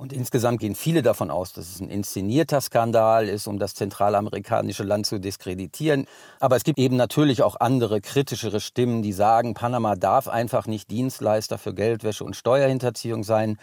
Und 0.00 0.14
insgesamt 0.14 0.60
gehen 0.60 0.74
viele 0.74 1.02
davon 1.02 1.30
aus, 1.30 1.52
dass 1.52 1.68
es 1.68 1.78
ein 1.78 1.90
inszenierter 1.90 2.62
Skandal 2.62 3.28
ist, 3.28 3.46
um 3.46 3.58
das 3.58 3.74
zentralamerikanische 3.74 4.82
Land 4.82 5.04
zu 5.04 5.20
diskreditieren. 5.20 6.06
Aber 6.38 6.56
es 6.56 6.64
gibt 6.64 6.78
eben 6.78 6.96
natürlich 6.96 7.42
auch 7.42 7.56
andere 7.60 8.00
kritischere 8.00 8.60
Stimmen, 8.60 9.02
die 9.02 9.12
sagen, 9.12 9.52
Panama 9.52 9.96
darf 9.96 10.26
einfach 10.26 10.66
nicht 10.66 10.90
Dienstleister 10.90 11.58
für 11.58 11.74
Geldwäsche 11.74 12.24
und 12.24 12.34
Steuerhinterziehung 12.34 13.24
sein. 13.24 13.58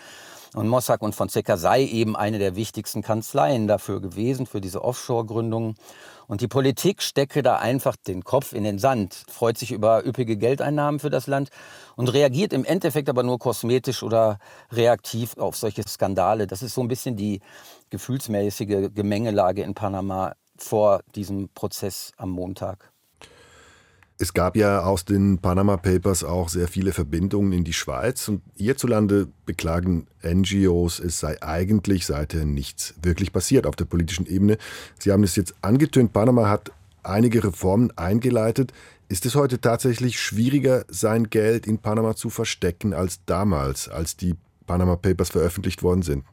Und 0.58 0.70
Mossack 0.70 1.04
und 1.04 1.14
Fonseca 1.14 1.56
sei 1.56 1.84
eben 1.84 2.16
eine 2.16 2.40
der 2.40 2.56
wichtigsten 2.56 3.04
Kanzleien 3.04 3.68
dafür 3.68 4.02
gewesen, 4.02 4.48
für 4.48 4.60
diese 4.60 4.84
Offshore-Gründungen. 4.84 5.76
Und 6.26 6.42
die 6.42 6.48
Politik 6.48 7.04
stecke 7.04 7.44
da 7.44 7.58
einfach 7.58 7.96
den 7.96 8.24
Kopf 8.24 8.54
in 8.54 8.64
den 8.64 8.80
Sand, 8.80 9.24
freut 9.30 9.60
sich 9.60 9.72
über 9.72 10.04
üppige 10.04 10.36
Geldeinnahmen 10.36 11.00
für 11.00 11.12
das 11.12 11.28
Land 11.28 11.52
und 11.96 12.12
reagiert 12.12 12.54
im 12.54 12.66
Endeffekt 12.66 13.08
aber 13.08 13.22
nur 13.22 13.38
kosmetisch 13.38 14.02
oder 14.02 14.40
reaktiv 14.72 15.38
auf 15.38 15.56
solche 15.56 15.88
Skandale. 15.88 16.48
Das 16.48 16.64
ist 16.64 16.74
so 16.74 16.82
ein 16.82 16.88
bisschen 16.88 17.16
die 17.16 17.40
gefühlsmäßige 17.92 18.90
Gemengelage 18.96 19.62
in 19.62 19.76
Panama 19.76 20.34
vor 20.58 21.02
diesem 21.14 21.50
Prozess 21.50 22.14
am 22.18 22.32
Montag. 22.32 22.92
Es 24.20 24.34
gab 24.34 24.56
ja 24.56 24.82
aus 24.82 25.06
den 25.06 25.38
Panama 25.38 25.78
Papers 25.78 26.24
auch 26.24 26.50
sehr 26.50 26.68
viele 26.68 26.92
Verbindungen 26.92 27.52
in 27.52 27.64
die 27.64 27.74
Schweiz 27.74 28.28
und 28.28 28.42
hierzulande 28.56 29.28
beklagen 29.46 30.08
NGOs, 30.24 31.00
es 31.00 31.20
sei 31.20 31.40
eigentlich 31.44 32.08
seither 32.08 32.44
nichts 32.46 32.96
wirklich 33.04 33.32
passiert 33.32 33.68
auf 33.68 33.76
der 33.76 33.86
politischen 33.86 34.26
Ebene. 34.26 34.58
Sie 34.98 35.12
haben 35.12 35.22
es 35.22 35.36
jetzt 35.36 35.54
angetönt, 35.62 36.14
Panama 36.14 36.50
hat 36.50 36.72
einige 37.04 37.44
Reformen 37.44 37.96
eingeleitet. 37.96 38.74
Ist 39.08 39.28
es 39.28 39.36
heute 39.36 39.62
tatsächlich 39.62 40.20
schwieriger, 40.20 40.84
sein 40.88 41.30
Geld 41.30 41.68
in 41.68 41.78
Panama 41.78 42.16
zu 42.16 42.32
verstecken 42.32 42.96
als 42.96 43.24
damals, 43.28 43.88
als 43.88 44.18
die 44.18 44.34
Panama 44.66 44.96
Papers 44.96 45.30
veröffentlicht 45.30 45.84
worden 45.84 46.02
sind? 46.02 46.24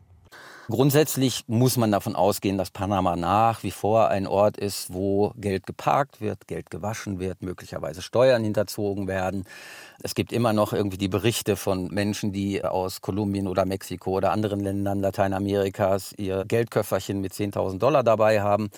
Grundsätzlich 0.68 1.44
muss 1.46 1.76
man 1.76 1.92
davon 1.92 2.16
ausgehen, 2.16 2.56
dass 2.56 2.70
Panama 2.70 3.16
nach 3.16 3.62
wie 3.62 3.70
vor 3.70 4.08
ein 4.08 4.26
Ort 4.26 4.56
ist, 4.56 4.92
wo 4.92 5.34
Geld 5.36 5.66
geparkt 5.66 6.20
wird, 6.20 6.46
Geld 6.46 6.70
gewaschen 6.70 7.18
wird, 7.18 7.42
möglicherweise 7.42 8.00
Steuern 8.00 8.42
hinterzogen 8.42 9.06
werden. 9.06 9.44
Es 10.02 10.14
gibt 10.14 10.32
immer 10.32 10.52
noch 10.52 10.72
irgendwie 10.72 10.96
die 10.96 11.08
Berichte 11.08 11.56
von 11.56 11.88
Menschen, 11.88 12.32
die 12.32 12.64
aus 12.64 13.02
Kolumbien 13.02 13.46
oder 13.46 13.66
Mexiko 13.66 14.12
oder 14.12 14.32
anderen 14.32 14.60
Ländern 14.60 15.00
Lateinamerikas 15.00 16.14
ihr 16.16 16.44
Geldköfferchen 16.46 17.20
mit 17.20 17.32
10.000 17.32 17.78
Dollar 17.78 18.02
dabei 18.02 18.40
haben 18.40 18.70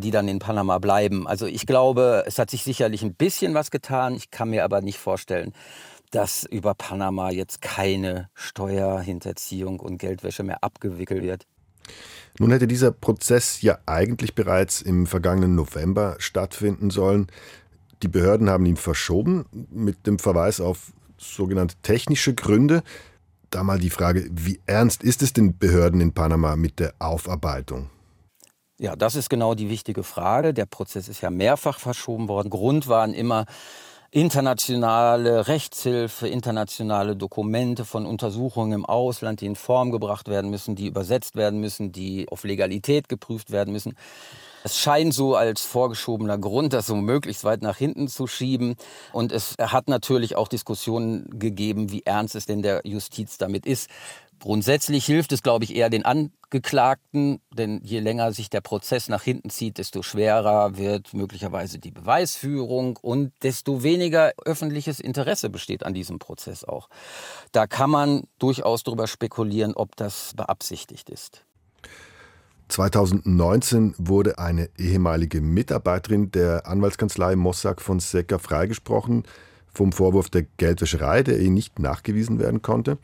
die 0.00 0.10
dann 0.10 0.28
in 0.28 0.38
Panama 0.38 0.78
bleiben. 0.78 1.28
Also 1.28 1.44
ich 1.44 1.66
glaube, 1.66 2.24
es 2.26 2.38
hat 2.38 2.48
sich 2.48 2.62
sicherlich 2.62 3.02
ein 3.02 3.14
bisschen 3.14 3.52
was 3.52 3.70
getan. 3.70 4.14
Ich 4.14 4.30
kann 4.30 4.48
mir 4.48 4.64
aber 4.64 4.80
nicht 4.80 4.98
vorstellen, 4.98 5.52
dass 6.10 6.44
über 6.44 6.74
Panama 6.74 7.30
jetzt 7.30 7.62
keine 7.62 8.28
Steuerhinterziehung 8.34 9.80
und 9.80 9.98
Geldwäsche 9.98 10.42
mehr 10.42 10.62
abgewickelt 10.62 11.22
wird. 11.22 11.46
Nun 12.38 12.50
hätte 12.50 12.66
dieser 12.66 12.92
Prozess 12.92 13.62
ja 13.62 13.78
eigentlich 13.86 14.34
bereits 14.34 14.82
im 14.82 15.06
vergangenen 15.06 15.54
November 15.54 16.16
stattfinden 16.18 16.90
sollen. 16.90 17.26
Die 18.02 18.08
Behörden 18.08 18.48
haben 18.48 18.66
ihn 18.66 18.76
verschoben 18.76 19.44
mit 19.70 20.06
dem 20.06 20.18
Verweis 20.18 20.60
auf 20.60 20.92
sogenannte 21.18 21.76
technische 21.82 22.34
Gründe. 22.34 22.82
Da 23.50 23.62
mal 23.62 23.78
die 23.78 23.90
Frage, 23.90 24.28
wie 24.30 24.60
ernst 24.66 25.02
ist 25.02 25.22
es 25.22 25.32
den 25.32 25.58
Behörden 25.58 26.00
in 26.00 26.12
Panama 26.12 26.56
mit 26.56 26.78
der 26.78 26.94
Aufarbeitung? 26.98 27.90
Ja, 28.78 28.96
das 28.96 29.16
ist 29.16 29.28
genau 29.28 29.54
die 29.54 29.68
wichtige 29.68 30.02
Frage. 30.02 30.54
Der 30.54 30.64
Prozess 30.64 31.08
ist 31.08 31.20
ja 31.20 31.28
mehrfach 31.28 31.78
verschoben 31.78 32.28
worden. 32.28 32.48
Grund 32.48 32.88
waren 32.88 33.12
immer 33.12 33.44
internationale 34.12 35.46
Rechtshilfe, 35.46 36.26
internationale 36.26 37.14
Dokumente 37.14 37.84
von 37.84 38.06
Untersuchungen 38.06 38.72
im 38.72 38.84
Ausland, 38.84 39.40
die 39.40 39.46
in 39.46 39.54
Form 39.54 39.92
gebracht 39.92 40.28
werden 40.28 40.50
müssen, 40.50 40.74
die 40.74 40.86
übersetzt 40.86 41.36
werden 41.36 41.60
müssen, 41.60 41.92
die 41.92 42.26
auf 42.28 42.42
Legalität 42.42 43.08
geprüft 43.08 43.52
werden 43.52 43.72
müssen. 43.72 43.94
Es 44.62 44.78
scheint 44.78 45.14
so 45.14 45.36
als 45.36 45.62
vorgeschobener 45.62 46.36
Grund, 46.38 46.72
das 46.72 46.86
so 46.86 46.96
möglichst 46.96 47.44
weit 47.44 47.62
nach 47.62 47.76
hinten 47.76 48.08
zu 48.08 48.26
schieben. 48.26 48.74
Und 49.12 49.32
es 49.32 49.54
hat 49.58 49.88
natürlich 49.88 50.36
auch 50.36 50.48
Diskussionen 50.48 51.38
gegeben, 51.38 51.90
wie 51.90 52.02
ernst 52.04 52.34
es 52.34 52.46
denn 52.46 52.62
der 52.62 52.82
Justiz 52.84 53.38
damit 53.38 53.64
ist. 53.64 53.88
Grundsätzlich 54.40 55.04
hilft 55.04 55.32
es, 55.32 55.42
glaube 55.42 55.64
ich, 55.64 55.76
eher 55.76 55.90
den 55.90 56.06
Angeklagten, 56.06 57.40
denn 57.52 57.82
je 57.84 58.00
länger 58.00 58.32
sich 58.32 58.48
der 58.48 58.62
Prozess 58.62 59.10
nach 59.10 59.22
hinten 59.22 59.50
zieht, 59.50 59.76
desto 59.76 60.02
schwerer 60.02 60.78
wird 60.78 61.12
möglicherweise 61.12 61.78
die 61.78 61.90
Beweisführung 61.90 62.98
und 63.02 63.32
desto 63.42 63.82
weniger 63.82 64.32
öffentliches 64.46 64.98
Interesse 64.98 65.50
besteht 65.50 65.84
an 65.84 65.92
diesem 65.92 66.18
Prozess 66.18 66.64
auch. 66.64 66.88
Da 67.52 67.66
kann 67.66 67.90
man 67.90 68.22
durchaus 68.38 68.82
darüber 68.82 69.06
spekulieren, 69.06 69.74
ob 69.74 69.94
das 69.96 70.32
beabsichtigt 70.34 71.10
ist. 71.10 71.44
2019 72.68 73.94
wurde 73.98 74.38
eine 74.38 74.70
ehemalige 74.78 75.42
Mitarbeiterin 75.42 76.30
der 76.30 76.66
Anwaltskanzlei 76.66 77.36
Mossack 77.36 77.82
Fonseca 77.82 78.38
freigesprochen 78.38 79.24
vom 79.72 79.92
Vorwurf 79.92 80.30
der 80.30 80.42
Geldwäscherei, 80.56 81.22
der 81.22 81.38
ihr 81.38 81.50
nicht 81.50 81.78
nachgewiesen 81.78 82.38
werden 82.38 82.62
konnte. 82.62 82.98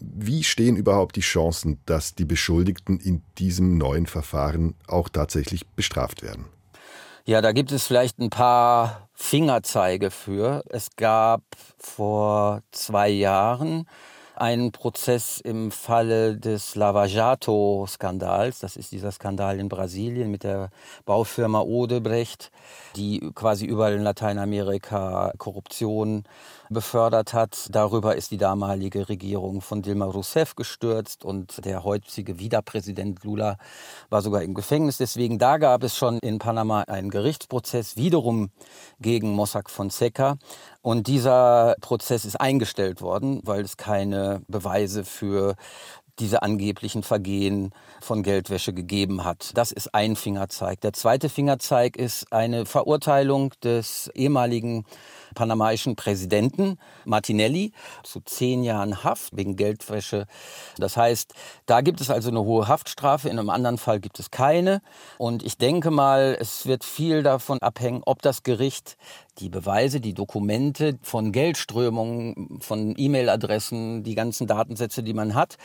Wie 0.00 0.44
stehen 0.44 0.76
überhaupt 0.76 1.16
die 1.16 1.20
Chancen, 1.20 1.78
dass 1.86 2.14
die 2.14 2.24
Beschuldigten 2.24 2.98
in 2.98 3.22
diesem 3.38 3.78
neuen 3.78 4.06
Verfahren 4.06 4.74
auch 4.86 5.08
tatsächlich 5.08 5.66
bestraft 5.68 6.22
werden? 6.22 6.46
Ja, 7.26 7.40
da 7.40 7.52
gibt 7.52 7.72
es 7.72 7.86
vielleicht 7.86 8.18
ein 8.18 8.28
paar 8.28 9.08
Fingerzeige 9.14 10.10
für. 10.10 10.62
Es 10.68 10.88
gab 10.96 11.42
vor 11.78 12.62
zwei 12.70 13.08
Jahren 13.08 13.88
einen 14.36 14.72
Prozess 14.72 15.40
im 15.40 15.70
Falle 15.70 16.36
des 16.36 16.74
Lava 16.74 17.06
Jato-Skandals. 17.06 18.60
Das 18.60 18.76
ist 18.76 18.92
dieser 18.92 19.12
Skandal 19.12 19.60
in 19.60 19.68
Brasilien 19.68 20.30
mit 20.30 20.44
der 20.44 20.70
Baufirma 21.04 21.60
Odebrecht, 21.60 22.50
die 22.96 23.30
quasi 23.34 23.66
überall 23.66 23.94
in 23.94 24.02
Lateinamerika 24.02 25.32
Korruption 25.38 26.24
befördert 26.70 27.34
hat. 27.34 27.68
Darüber 27.70 28.16
ist 28.16 28.30
die 28.30 28.36
damalige 28.36 29.08
Regierung 29.08 29.60
von 29.60 29.82
Dilma 29.82 30.06
Rousseff 30.06 30.54
gestürzt 30.54 31.24
und 31.24 31.64
der 31.64 31.84
heutige 31.84 32.38
Wiederpräsident 32.38 33.24
Lula 33.24 33.56
war 34.10 34.22
sogar 34.22 34.42
im 34.42 34.54
Gefängnis. 34.54 34.96
Deswegen 34.98 35.38
da 35.38 35.58
gab 35.58 35.82
es 35.82 35.96
schon 35.96 36.18
in 36.18 36.38
Panama 36.38 36.82
einen 36.82 37.10
Gerichtsprozess 37.10 37.96
wiederum 37.96 38.50
gegen 39.00 39.30
Mossack 39.32 39.70
Fonseca. 39.70 40.36
Und 40.82 41.06
dieser 41.06 41.76
Prozess 41.80 42.24
ist 42.24 42.40
eingestellt 42.40 43.00
worden, 43.00 43.40
weil 43.44 43.62
es 43.62 43.76
keine 43.76 44.42
Beweise 44.48 45.04
für 45.04 45.56
diese 46.18 46.42
angeblichen 46.42 47.02
Vergehen 47.02 47.72
von 48.00 48.22
Geldwäsche 48.22 48.72
gegeben 48.72 49.24
hat. 49.24 49.50
Das 49.54 49.72
ist 49.72 49.94
ein 49.94 50.16
Fingerzeig. 50.16 50.80
Der 50.80 50.92
zweite 50.92 51.28
Fingerzeig 51.28 51.96
ist 51.96 52.32
eine 52.32 52.66
Verurteilung 52.66 53.52
des 53.62 54.10
ehemaligen 54.14 54.84
panamaischen 55.34 55.96
Präsidenten 55.96 56.78
Martinelli 57.04 57.72
zu 58.02 58.20
zehn 58.20 58.62
Jahren 58.64 59.04
Haft 59.04 59.36
wegen 59.36 59.56
Geldwäsche. 59.56 60.26
Das 60.78 60.96
heißt, 60.96 61.34
da 61.66 61.80
gibt 61.80 62.00
es 62.00 62.10
also 62.10 62.30
eine 62.30 62.42
hohe 62.42 62.68
Haftstrafe, 62.68 63.28
in 63.28 63.38
einem 63.38 63.50
anderen 63.50 63.78
Fall 63.78 64.00
gibt 64.00 64.18
es 64.18 64.30
keine. 64.30 64.80
Und 65.18 65.42
ich 65.42 65.58
denke 65.58 65.90
mal, 65.90 66.36
es 66.40 66.66
wird 66.66 66.84
viel 66.84 67.22
davon 67.22 67.58
abhängen, 67.60 68.02
ob 68.04 68.22
das 68.22 68.42
Gericht 68.42 68.96
die 69.38 69.48
Beweise, 69.48 70.00
die 70.00 70.14
Dokumente 70.14 70.98
von 71.02 71.32
Geldströmungen, 71.32 72.60
von 72.60 72.94
E-Mail-Adressen, 72.96 74.04
die 74.04 74.14
ganzen 74.14 74.46
Datensätze, 74.46 75.02
die 75.02 75.14
man 75.14 75.34
hat, 75.34 75.56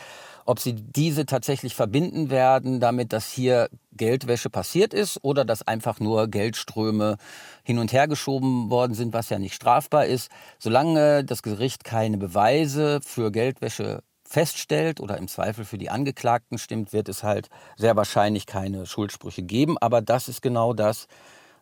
ob 0.49 0.59
sie 0.59 0.73
diese 0.73 1.27
tatsächlich 1.27 1.75
verbinden 1.75 2.31
werden, 2.31 2.79
damit 2.79 3.13
dass 3.13 3.29
hier 3.29 3.69
Geldwäsche 3.91 4.49
passiert 4.49 4.95
ist 4.95 5.23
oder 5.23 5.45
dass 5.45 5.61
einfach 5.61 5.99
nur 5.99 6.27
Geldströme 6.27 7.17
hin 7.63 7.77
und 7.77 7.93
her 7.93 8.07
geschoben 8.07 8.71
worden 8.71 8.95
sind, 8.95 9.13
was 9.13 9.29
ja 9.29 9.37
nicht 9.37 9.53
strafbar 9.53 10.07
ist. 10.07 10.31
Solange 10.57 11.23
das 11.23 11.43
Gericht 11.43 11.83
keine 11.83 12.17
Beweise 12.17 12.99
für 13.03 13.31
Geldwäsche 13.31 14.01
feststellt 14.23 14.99
oder 14.99 15.17
im 15.17 15.27
Zweifel 15.27 15.65
für 15.65 15.77
die 15.77 15.91
Angeklagten 15.91 16.57
stimmt, 16.57 16.93
wird 16.93 17.09
es 17.09 17.21
halt 17.21 17.49
sehr 17.77 17.95
wahrscheinlich 17.95 18.47
keine 18.47 18.87
Schuldsprüche 18.87 19.43
geben. 19.43 19.77
Aber 19.77 20.01
das 20.01 20.29
ist 20.29 20.41
genau 20.41 20.73
das, 20.73 21.05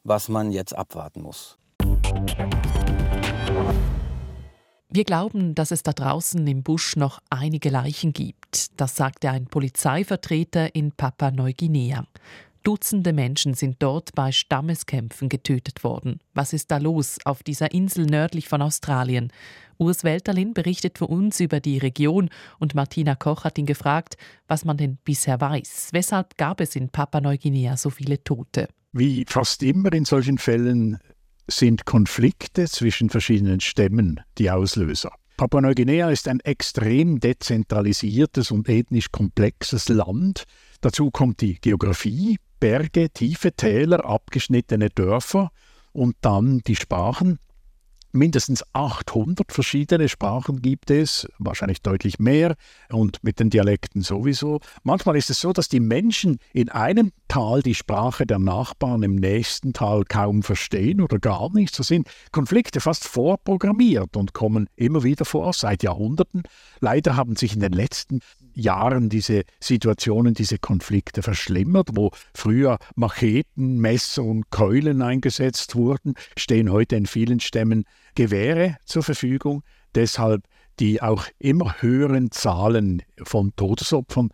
was 0.05 0.29
man 0.29 0.53
jetzt 0.53 0.73
abwarten 0.73 1.23
muss. 1.23 1.57
Wir 4.89 5.03
glauben, 5.03 5.53
dass 5.53 5.71
es 5.71 5.83
da 5.83 5.91
draußen 5.91 6.47
im 6.47 6.63
Busch 6.63 6.95
noch 6.95 7.19
einige 7.29 7.69
Leichen 7.69 8.13
gibt. 8.13 8.66
Das 8.77 8.95
sagte 8.95 9.31
ein 9.31 9.47
Polizeivertreter 9.47 10.75
in 10.75 10.91
Papua-Neuguinea. 10.91 12.05
Dutzende 12.61 13.11
Menschen 13.11 13.55
sind 13.55 13.77
dort 13.79 14.13
bei 14.13 14.31
Stammeskämpfen 14.31 15.29
getötet 15.29 15.83
worden. 15.83 16.19
Was 16.35 16.53
ist 16.53 16.69
da 16.69 16.77
los 16.77 17.17
auf 17.25 17.41
dieser 17.41 17.71
Insel 17.71 18.05
nördlich 18.05 18.47
von 18.47 18.61
Australien? 18.61 19.31
Urs 19.79 20.03
Welterlin 20.03 20.53
berichtet 20.53 20.99
für 20.99 21.07
uns 21.07 21.39
über 21.39 21.59
die 21.59 21.79
Region 21.79 22.29
und 22.59 22.75
Martina 22.75 23.15
Koch 23.15 23.45
hat 23.45 23.57
ihn 23.57 23.65
gefragt, 23.65 24.15
was 24.47 24.63
man 24.63 24.77
denn 24.77 24.97
bisher 25.03 25.41
weiß. 25.41 25.89
Weshalb 25.93 26.37
gab 26.37 26.61
es 26.61 26.75
in 26.75 26.89
Papua-Neuguinea 26.89 27.77
so 27.77 27.89
viele 27.89 28.23
Tote? 28.23 28.67
Wie 28.91 29.25
fast 29.27 29.63
immer 29.63 29.91
in 29.91 30.05
solchen 30.05 30.37
Fällen 30.37 30.99
sind 31.47 31.85
Konflikte 31.85 32.65
zwischen 32.65 33.09
verschiedenen 33.09 33.59
Stämmen 33.59 34.19
die 34.37 34.51
Auslöser. 34.51 35.11
Papua-Neuguinea 35.37 36.09
ist 36.09 36.27
ein 36.27 36.39
extrem 36.39 37.19
dezentralisiertes 37.19 38.49
und 38.49 38.67
ethnisch 38.67 39.11
komplexes 39.11 39.87
Land. 39.87 40.45
Dazu 40.81 41.11
kommt 41.11 41.41
die 41.41 41.61
Geografie, 41.61 42.39
Berge, 42.59 43.11
tiefe 43.11 43.51
Täler, 43.51 44.03
abgeschnittene 44.03 44.89
Dörfer 44.89 45.51
und 45.93 46.15
dann 46.21 46.61
die 46.65 46.75
Sprachen. 46.75 47.37
Mindestens 48.17 48.63
800 48.73 49.51
verschiedene 49.51 50.09
Sprachen 50.09 50.63
gibt 50.63 50.89
es, 50.89 51.27
wahrscheinlich 51.37 51.83
deutlich 51.83 52.17
mehr 52.17 52.55
und 52.89 53.23
mit 53.23 53.39
den 53.39 53.51
Dialekten 53.51 54.01
sowieso. 54.01 54.59
Manchmal 54.81 55.17
ist 55.17 55.29
es 55.29 55.39
so, 55.39 55.53
dass 55.53 55.69
die 55.69 55.79
Menschen 55.79 56.39
in 56.51 56.69
einem 56.69 57.11
Tal 57.27 57.61
die 57.61 57.75
Sprache 57.75 58.25
der 58.25 58.39
Nachbarn 58.39 59.03
im 59.03 59.15
nächsten 59.15 59.73
Tal 59.73 60.03
kaum 60.03 60.41
verstehen 60.41 61.01
oder 61.01 61.19
gar 61.19 61.53
nicht. 61.53 61.75
So 61.75 61.83
sind 61.83 62.07
Konflikte 62.31 62.79
fast 62.79 63.07
vorprogrammiert 63.07 64.17
und 64.17 64.33
kommen 64.33 64.67
immer 64.75 65.03
wieder 65.03 65.25
vor, 65.25 65.53
seit 65.53 65.83
Jahrhunderten. 65.83 66.41
Leider 66.79 67.15
haben 67.15 67.35
sich 67.35 67.53
in 67.53 67.59
den 67.59 67.73
letzten 67.73 68.21
Jahren 68.55 69.09
diese 69.09 69.43
Situationen, 69.59 70.33
diese 70.33 70.57
Konflikte 70.57 71.21
verschlimmert, 71.21 71.89
wo 71.93 72.09
früher 72.33 72.79
Macheten, 72.95 73.77
Messer 73.77 74.23
und 74.23 74.49
Keulen 74.49 75.03
eingesetzt 75.03 75.75
wurden, 75.75 76.15
stehen 76.35 76.71
heute 76.71 76.95
in 76.95 77.05
vielen 77.05 77.39
Stämmen 77.39 77.85
Gewehre 78.17 78.77
zur 78.83 79.03
Verfügung. 79.03 79.61
Deshalb 79.93 80.43
die 80.79 81.01
auch 81.01 81.25
immer 81.37 81.81
höheren 81.81 82.31
Zahlen 82.31 83.03
von 83.23 83.55
Todesopfern, 83.55 84.29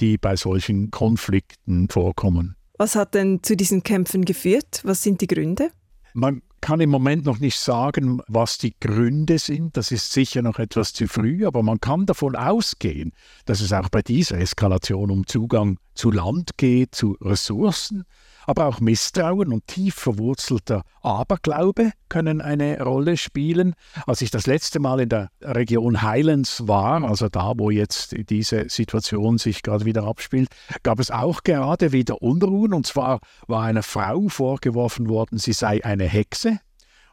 die 0.00 0.16
bei 0.16 0.34
solchen 0.34 0.90
Konflikten 0.90 1.88
vorkommen. 1.90 2.56
Was 2.78 2.96
hat 2.96 3.14
denn 3.14 3.42
zu 3.42 3.54
diesen 3.54 3.82
Kämpfen 3.82 4.24
geführt? 4.24 4.80
Was 4.84 5.02
sind 5.02 5.20
die 5.20 5.26
Gründe? 5.26 5.70
Man 6.14 6.40
kann 6.62 6.80
im 6.80 6.90
Moment 6.90 7.26
noch 7.26 7.38
nicht 7.38 7.58
sagen, 7.58 8.20
was 8.28 8.56
die 8.56 8.74
Gründe 8.80 9.38
sind. 9.38 9.76
Das 9.76 9.92
ist 9.92 10.12
sicher 10.12 10.40
noch 10.40 10.58
etwas 10.58 10.94
zu 10.94 11.06
früh, 11.06 11.46
aber 11.46 11.62
man 11.62 11.80
kann 11.80 12.06
davon 12.06 12.34
ausgehen, 12.34 13.12
dass 13.44 13.60
es 13.60 13.72
auch 13.72 13.90
bei 13.90 14.00
dieser 14.00 14.38
Eskalation 14.38 15.10
um 15.10 15.26
Zugang 15.26 15.78
zu 15.94 16.10
Land 16.10 16.56
geht, 16.56 16.94
zu 16.94 17.16
Ressourcen, 17.20 18.04
aber 18.48 18.64
auch 18.64 18.80
Misstrauen 18.80 19.52
und 19.52 19.66
tief 19.66 19.94
verwurzelter 19.94 20.82
Aberglaube 21.02 21.92
können 22.08 22.40
eine 22.40 22.80
Rolle 22.80 23.18
spielen. 23.18 23.74
Als 24.06 24.22
ich 24.22 24.30
das 24.30 24.46
letzte 24.46 24.80
Mal 24.80 25.00
in 25.00 25.10
der 25.10 25.28
Region 25.42 26.00
Highlands 26.00 26.66
war, 26.66 27.04
also 27.04 27.28
da, 27.28 27.52
wo 27.58 27.68
jetzt 27.68 28.16
diese 28.30 28.70
Situation 28.70 29.36
sich 29.36 29.62
gerade 29.62 29.84
wieder 29.84 30.04
abspielt, 30.04 30.48
gab 30.82 30.98
es 30.98 31.10
auch 31.10 31.42
gerade 31.42 31.92
wieder 31.92 32.22
Unruhen. 32.22 32.72
Und 32.72 32.86
zwar 32.86 33.20
war 33.48 33.64
einer 33.64 33.82
Frau 33.82 34.28
vorgeworfen 34.28 35.10
worden, 35.10 35.36
sie 35.36 35.52
sei 35.52 35.84
eine 35.84 36.04
Hexe 36.04 36.58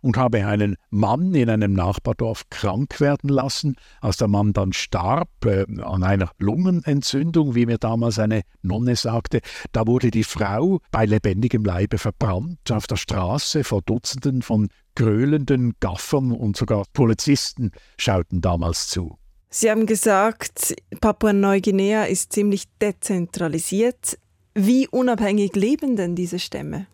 und 0.06 0.18
habe 0.18 0.46
einen 0.46 0.76
Mann 0.92 1.34
in 1.34 1.50
einem 1.50 1.74
Nachbardorf 1.74 2.44
krank 2.52 3.02
werden 3.02 3.28
lassen. 3.28 3.76
Als 4.02 4.18
der 4.18 4.28
Mann 4.28 4.54
dann 4.54 4.72
starb 4.72 5.30
äh, 5.44 5.66
an 5.82 6.04
einer 6.04 6.30
Lungenentzündung, 6.38 7.56
wie 7.56 7.66
mir 7.66 7.80
damals 7.80 8.20
eine 8.20 8.44
Nonne 8.62 8.96
sagte, 8.96 9.40
da 9.72 9.88
wurde 9.88 10.12
die 10.12 10.24
Frau 10.24 10.80
bei 10.92 11.06
lebendigem 11.06 11.66
Leibe 11.66 11.98
verbrannt 11.98 12.72
auf 12.72 12.86
der 12.86 12.98
Straße 12.98 13.64
vor 13.64 13.82
Dutzenden 13.82 14.44
von 14.44 14.68
gröhlenden 14.94 15.74
Gaffern 15.80 16.32
und 16.32 16.56
sogar 16.56 16.86
Polizisten 16.94 17.72
schauten 17.98 18.42
damals 18.42 18.88
zu. 18.88 19.18
Sie 19.50 19.72
haben 19.72 19.88
gesagt, 19.88 20.76
Papua-Neuguinea 21.02 22.04
ist 22.04 22.32
ziemlich 22.32 22.66
dezentralisiert. 22.80 24.20
Wie 24.54 24.88
unabhängig 24.88 25.56
leben 25.56 25.96
denn 25.96 26.16
diese 26.16 26.38
Stämme? 26.38 26.86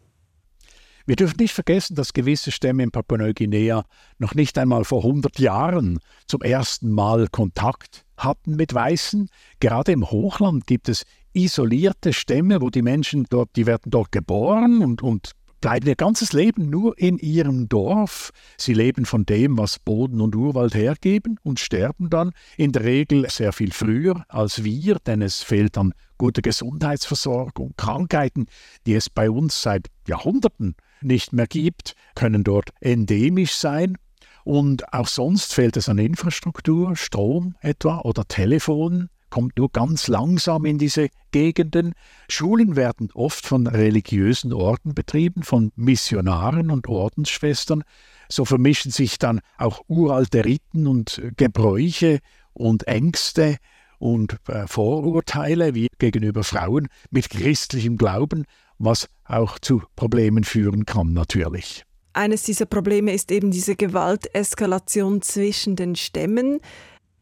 Wir 1.12 1.18
dürfen 1.18 1.42
nicht 1.42 1.54
vergessen, 1.54 1.96
dass 1.96 2.14
gewisse 2.14 2.52
Stämme 2.52 2.84
in 2.84 2.92
Papua-Neuguinea 2.92 3.84
noch 4.18 4.34
nicht 4.34 4.58
einmal 4.58 4.86
vor 4.86 5.04
100 5.04 5.40
Jahren 5.40 6.00
zum 6.26 6.42
ersten 6.42 6.90
Mal 6.90 7.28
Kontakt 7.28 8.06
hatten 8.16 8.56
mit 8.56 8.74
Weißen. 8.74 9.28
Gerade 9.60 9.92
im 9.92 10.10
Hochland 10.10 10.68
gibt 10.68 10.88
es 10.88 11.04
isolierte 11.34 12.14
Stämme, 12.14 12.62
wo 12.62 12.70
die 12.70 12.82
Menschen 12.82 13.26
dort, 13.30 13.50
die 13.58 13.66
werden 13.66 13.92
dort 13.92 14.14
geboren 14.14 14.82
und, 14.82 15.04
und 15.04 15.34
bleiben 15.62 15.88
ihr 15.88 15.96
ganzes 15.96 16.34
Leben 16.34 16.70
nur 16.70 16.98
in 16.98 17.18
ihrem 17.20 17.70
Dorf. 17.70 18.32
Sie 18.58 18.74
leben 18.74 19.06
von 19.06 19.26
dem, 19.26 19.58
was 19.58 19.80
Boden 19.80 20.20
und 20.20 20.36
Urwald 20.36 20.74
hergeben 20.74 21.40
und 21.44 21.60
sterben 21.60 22.10
dann 22.10 22.32
in 22.58 22.72
der 22.72 22.84
Regel 22.84 23.30
sehr 23.30 23.54
viel 23.54 23.72
früher 23.72 24.26
als 24.28 24.64
wir, 24.64 24.98
denn 25.06 25.22
es 25.22 25.44
fehlt 25.44 25.78
an 25.78 25.94
guter 26.18 26.42
Gesundheitsversorgung. 26.42 27.74
Krankheiten, 27.78 28.48
die 28.86 28.96
es 28.96 29.10
bei 29.10 29.30
uns 29.30 29.62
seit 29.62 29.88
Jahrhunderten 30.08 30.76
nicht 31.02 31.32
mehr 31.32 31.48
gibt, 31.48 31.96
können 32.16 32.44
dort 32.44 32.72
endemisch 32.80 33.54
sein. 33.54 33.98
Und 34.44 34.92
auch 34.94 35.08
sonst 35.08 35.54
fehlt 35.54 35.78
es 35.78 35.88
an 35.88 36.00
Infrastruktur, 36.00 36.96
Strom 36.96 37.56
etwa 37.62 38.00
oder 38.00 38.28
Telefon, 38.28 39.10
kommt 39.32 39.58
nur 39.58 39.72
ganz 39.72 40.08
langsam 40.08 40.66
in 40.66 40.78
diese 40.78 41.10
Gegenden. 41.32 41.94
Schulen 42.30 42.76
werden 42.76 43.10
oft 43.16 43.48
von 43.48 43.66
religiösen 43.66 44.54
Orden 44.54 44.94
betrieben, 44.94 45.42
von 45.42 45.72
Missionaren 45.76 46.70
und 46.70 46.88
Ordensschwestern. 46.88 47.84
So 48.30 48.46
vermischen 48.46 48.92
sich 48.92 49.18
dann 49.18 49.42
auch 49.58 49.82
uralte 49.88 50.46
Riten 50.46 50.86
und 50.86 51.20
Gebräuche 51.36 52.20
und 52.54 52.88
Ängste 52.88 53.58
und 53.98 54.38
äh, 54.48 54.68
Vorurteile 54.68 55.74
wie 55.74 55.88
gegenüber 55.98 56.44
Frauen 56.44 56.88
mit 57.10 57.32
christlichem 57.32 57.98
Glauben 57.98 58.46
was 58.84 59.08
auch 59.26 59.60
zu 59.60 59.84
Problemen 59.96 60.44
führen 60.44 60.86
kann 60.86 61.14
natürlich. 61.14 61.86
Eines 62.14 62.44
dieser 62.44 62.66
Probleme 62.66 63.14
ist 63.14 63.32
eben 63.32 63.52
diese 63.52 63.76
Gewalteskalation 63.76 65.22
zwischen 65.22 65.78
den 65.78 65.96
Stämmen. 65.96 66.60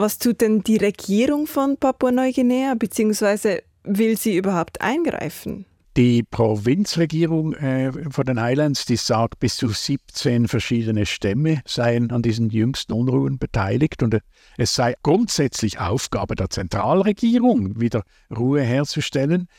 Was 0.01 0.17
tut 0.17 0.39
denn 0.39 0.63
die 0.63 0.77
Regierung 0.77 1.45
von 1.45 1.75
Papua-Neuguinea, 1.75 2.75
beziehungsweise 2.75 3.63
will 3.83 4.15
sie 4.15 4.37
überhaupt 4.37 4.79
eingreifen? 4.79 5.65
Die 5.97 6.23
Provinzregierung 6.23 7.53
äh, 7.55 7.91
von 8.09 8.23
den 8.23 8.37
Islands, 8.37 8.85
die 8.85 8.95
sagt, 8.95 9.41
bis 9.41 9.57
zu 9.57 9.67
17 9.67 10.47
verschiedene 10.47 11.05
Stämme 11.05 11.61
seien 11.65 12.11
an 12.11 12.21
diesen 12.21 12.49
jüngsten 12.49 12.93
Unruhen 12.93 13.39
beteiligt 13.39 14.01
und 14.01 14.17
es 14.55 14.73
sei 14.73 14.95
grundsätzlich 15.03 15.81
Aufgabe 15.81 16.35
der 16.35 16.49
Zentralregierung, 16.49 17.81
wieder 17.81 18.03
Ruhe 18.33 18.61
herzustellen. 18.61 19.49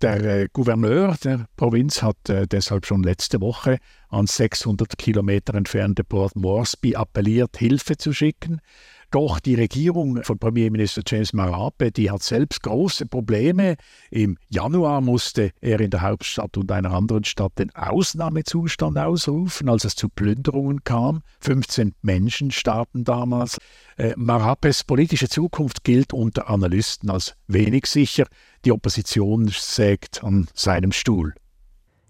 Der 0.00 0.24
äh, 0.24 0.48
Gouverneur 0.50 1.14
der 1.22 1.44
Provinz 1.58 2.00
hat 2.00 2.30
äh, 2.30 2.46
deshalb 2.46 2.86
schon 2.86 3.02
letzte 3.02 3.42
Woche 3.42 3.76
an 4.08 4.26
600 4.26 4.96
Kilometer 4.96 5.52
entfernte 5.52 6.04
Port 6.04 6.36
Moresby 6.36 6.96
appelliert, 6.96 7.58
Hilfe 7.58 7.98
zu 7.98 8.14
schicken. 8.14 8.62
Doch 9.10 9.40
die 9.40 9.56
Regierung 9.56 10.22
von 10.22 10.38
Premierminister 10.38 11.02
James 11.04 11.32
Marape, 11.32 11.90
die 11.90 12.12
hat 12.12 12.22
selbst 12.22 12.62
große 12.62 13.06
Probleme. 13.06 13.74
Im 14.10 14.38
Januar 14.48 15.00
musste 15.00 15.50
er 15.60 15.80
in 15.80 15.90
der 15.90 16.02
Hauptstadt 16.02 16.56
und 16.56 16.70
einer 16.70 16.92
anderen 16.92 17.24
Stadt 17.24 17.58
den 17.58 17.74
Ausnahmezustand 17.74 18.96
ausrufen, 18.96 19.68
als 19.68 19.84
es 19.84 19.96
zu 19.96 20.08
Plünderungen 20.08 20.84
kam. 20.84 21.22
15 21.40 21.94
Menschen 22.02 22.52
starben 22.52 23.02
damals. 23.02 23.58
Äh, 23.96 24.14
Marapes 24.16 24.84
politische 24.84 25.28
Zukunft 25.28 25.82
gilt 25.82 26.12
unter 26.12 26.48
Analysten 26.48 27.10
als 27.10 27.34
wenig 27.48 27.86
sicher. 27.86 28.26
Die 28.64 28.70
Opposition 28.70 29.48
sägt 29.48 30.22
an 30.22 30.46
seinem 30.54 30.92
Stuhl. 30.92 31.34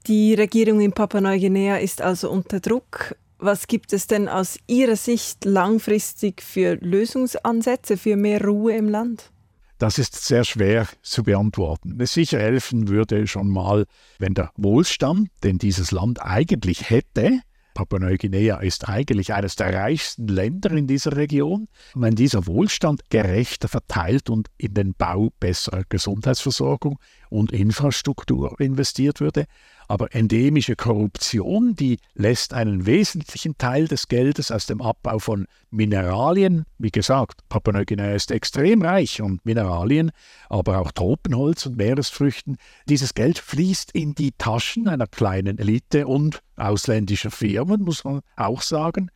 Die 0.06 0.34
Regierung 0.34 0.80
in 0.80 0.92
Papua-Neuguinea 0.92 1.76
ist 1.76 2.02
also 2.02 2.30
unter 2.30 2.60
Druck. 2.60 3.14
Was 3.42 3.68
gibt 3.68 3.94
es 3.94 4.06
denn 4.06 4.28
aus 4.28 4.58
Ihrer 4.66 4.96
Sicht 4.96 5.46
langfristig 5.46 6.42
für 6.42 6.74
Lösungsansätze 6.74 7.96
für 7.96 8.16
mehr 8.16 8.44
Ruhe 8.44 8.76
im 8.76 8.86
Land? 8.86 9.32
Das 9.78 9.96
ist 9.96 10.14
sehr 10.26 10.44
schwer 10.44 10.86
zu 11.00 11.22
beantworten. 11.22 11.98
Es 11.98 12.12
sicher 12.12 12.38
helfen 12.38 12.88
würde 12.88 13.26
schon 13.26 13.48
mal, 13.48 13.86
wenn 14.18 14.34
der 14.34 14.50
Wohlstand, 14.56 15.30
den 15.42 15.56
dieses 15.56 15.90
Land 15.90 16.20
eigentlich 16.20 16.90
hätte, 16.90 17.40
Papua-Neuguinea 17.72 18.58
ist 18.58 18.88
eigentlich 18.88 19.32
eines 19.32 19.56
der 19.56 19.72
reichsten 19.72 20.28
Länder 20.28 20.72
in 20.72 20.86
dieser 20.86 21.16
Region. 21.16 21.68
Wenn 21.94 22.14
dieser 22.14 22.46
Wohlstand 22.46 23.08
gerechter 23.08 23.68
verteilt 23.68 24.28
und 24.28 24.48
in 24.58 24.74
den 24.74 24.92
Bau 24.92 25.30
besserer 25.40 25.84
Gesundheitsversorgung 25.88 26.98
und 27.30 27.52
Infrastruktur 27.52 28.60
investiert 28.60 29.20
würde, 29.20 29.46
aber 29.90 30.14
endemische 30.14 30.76
Korruption, 30.76 31.74
die 31.74 31.98
lässt 32.14 32.54
einen 32.54 32.86
wesentlichen 32.86 33.58
Teil 33.58 33.88
des 33.88 34.06
Geldes 34.06 34.52
aus 34.52 34.66
dem 34.66 34.80
Abbau 34.80 35.18
von 35.18 35.46
Mineralien, 35.70 36.64
wie 36.78 36.92
gesagt, 36.92 37.40
Papua-Neuguinea 37.48 38.14
ist 38.14 38.30
extrem 38.30 38.82
reich 38.82 39.20
an 39.20 39.40
Mineralien, 39.42 40.12
aber 40.48 40.78
auch 40.78 40.92
Tropenholz 40.92 41.66
und 41.66 41.76
Meeresfrüchten, 41.76 42.56
dieses 42.88 43.14
Geld 43.14 43.40
fließt 43.40 43.90
in 43.90 44.14
die 44.14 44.30
Taschen 44.30 44.86
einer 44.86 45.08
kleinen 45.08 45.58
Elite 45.58 46.06
und 46.06 46.40
ausländischer 46.54 47.32
Firmen, 47.32 47.82
muss 47.82 48.04
man 48.04 48.20
auch 48.36 48.62
sagen. 48.62 49.10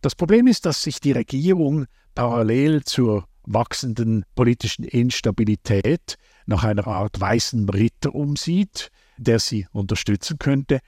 Das 0.00 0.14
Problem 0.14 0.46
ist, 0.46 0.64
dass 0.64 0.84
sich 0.84 1.00
die 1.00 1.10
Regierung 1.10 1.86
parallel 2.14 2.84
zur 2.84 3.24
wachsenden 3.42 4.24
politischen 4.36 4.84
Instabilität 4.84 6.18
nach 6.46 6.62
einer 6.62 6.86
Art 6.86 7.20
weißen 7.20 7.68
Ritter 7.68 8.14
umsieht, 8.14 8.92
der 9.22 9.38
sie 9.38 9.66
unterstützen 9.72 10.38
könnte. 10.38 10.80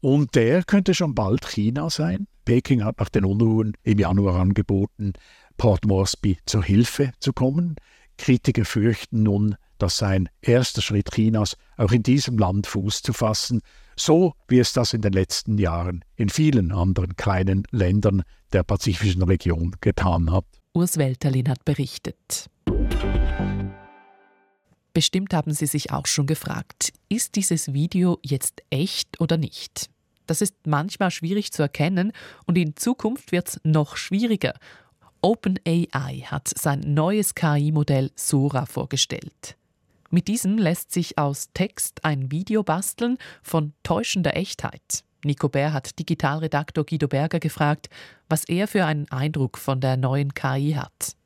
Und 0.00 0.34
der 0.34 0.62
könnte 0.64 0.94
schon 0.94 1.14
bald 1.14 1.46
China 1.46 1.90
sein. 1.90 2.26
Peking 2.44 2.84
hat 2.84 2.98
nach 2.98 3.10
den 3.10 3.24
Unruhen 3.24 3.74
im 3.82 3.98
Januar 3.98 4.40
angeboten, 4.40 5.12
Port 5.56 5.84
Moresby 5.84 6.38
zur 6.46 6.64
Hilfe 6.64 7.12
zu 7.20 7.32
kommen. 7.32 7.76
Kritiker 8.16 8.64
fürchten 8.64 9.22
nun, 9.22 9.56
dass 9.78 9.96
sein 9.98 10.28
erster 10.40 10.82
Schritt 10.82 11.10
Chinas 11.10 11.56
auch 11.76 11.92
in 11.92 12.02
diesem 12.02 12.38
Land 12.38 12.66
Fuß 12.66 13.02
zu 13.02 13.12
fassen, 13.12 13.60
so 13.96 14.34
wie 14.48 14.58
es 14.58 14.72
das 14.72 14.94
in 14.94 15.02
den 15.02 15.12
letzten 15.12 15.58
Jahren 15.58 16.04
in 16.16 16.28
vielen 16.28 16.72
anderen 16.72 17.16
kleinen 17.16 17.64
Ländern 17.70 18.22
der 18.52 18.62
pazifischen 18.62 19.22
Region 19.22 19.76
getan 19.80 20.30
hat. 20.32 20.44
Urs 20.72 20.96
Welterlin 20.96 21.48
hat 21.48 21.64
berichtet. 21.64 22.46
Bestimmt 25.00 25.32
haben 25.32 25.54
Sie 25.54 25.64
sich 25.64 25.92
auch 25.92 26.04
schon 26.04 26.26
gefragt, 26.26 26.92
ist 27.08 27.36
dieses 27.36 27.72
Video 27.72 28.18
jetzt 28.22 28.62
echt 28.68 29.18
oder 29.18 29.38
nicht? 29.38 29.88
Das 30.26 30.42
ist 30.42 30.54
manchmal 30.66 31.10
schwierig 31.10 31.52
zu 31.52 31.62
erkennen 31.62 32.12
und 32.44 32.58
in 32.58 32.76
Zukunft 32.76 33.32
wird 33.32 33.48
es 33.48 33.60
noch 33.64 33.96
schwieriger. 33.96 34.52
OpenAI 35.22 36.26
hat 36.26 36.48
sein 36.48 36.80
neues 36.80 37.34
KI-Modell 37.34 38.10
Sora 38.14 38.66
vorgestellt. 38.66 39.56
Mit 40.10 40.28
diesem 40.28 40.58
lässt 40.58 40.92
sich 40.92 41.16
aus 41.16 41.48
Text 41.54 42.04
ein 42.04 42.30
Video 42.30 42.62
basteln 42.62 43.16
von 43.42 43.72
täuschender 43.82 44.36
Echtheit. 44.36 45.04
Nico 45.24 45.48
Bär 45.48 45.72
hat 45.72 45.98
Digitalredaktor 45.98 46.84
Guido 46.84 47.08
Berger 47.08 47.40
gefragt, 47.40 47.88
was 48.28 48.44
er 48.44 48.68
für 48.68 48.84
einen 48.84 49.10
Eindruck 49.10 49.56
von 49.56 49.80
der 49.80 49.96
neuen 49.96 50.34
KI 50.34 50.72
hat. 50.72 51.16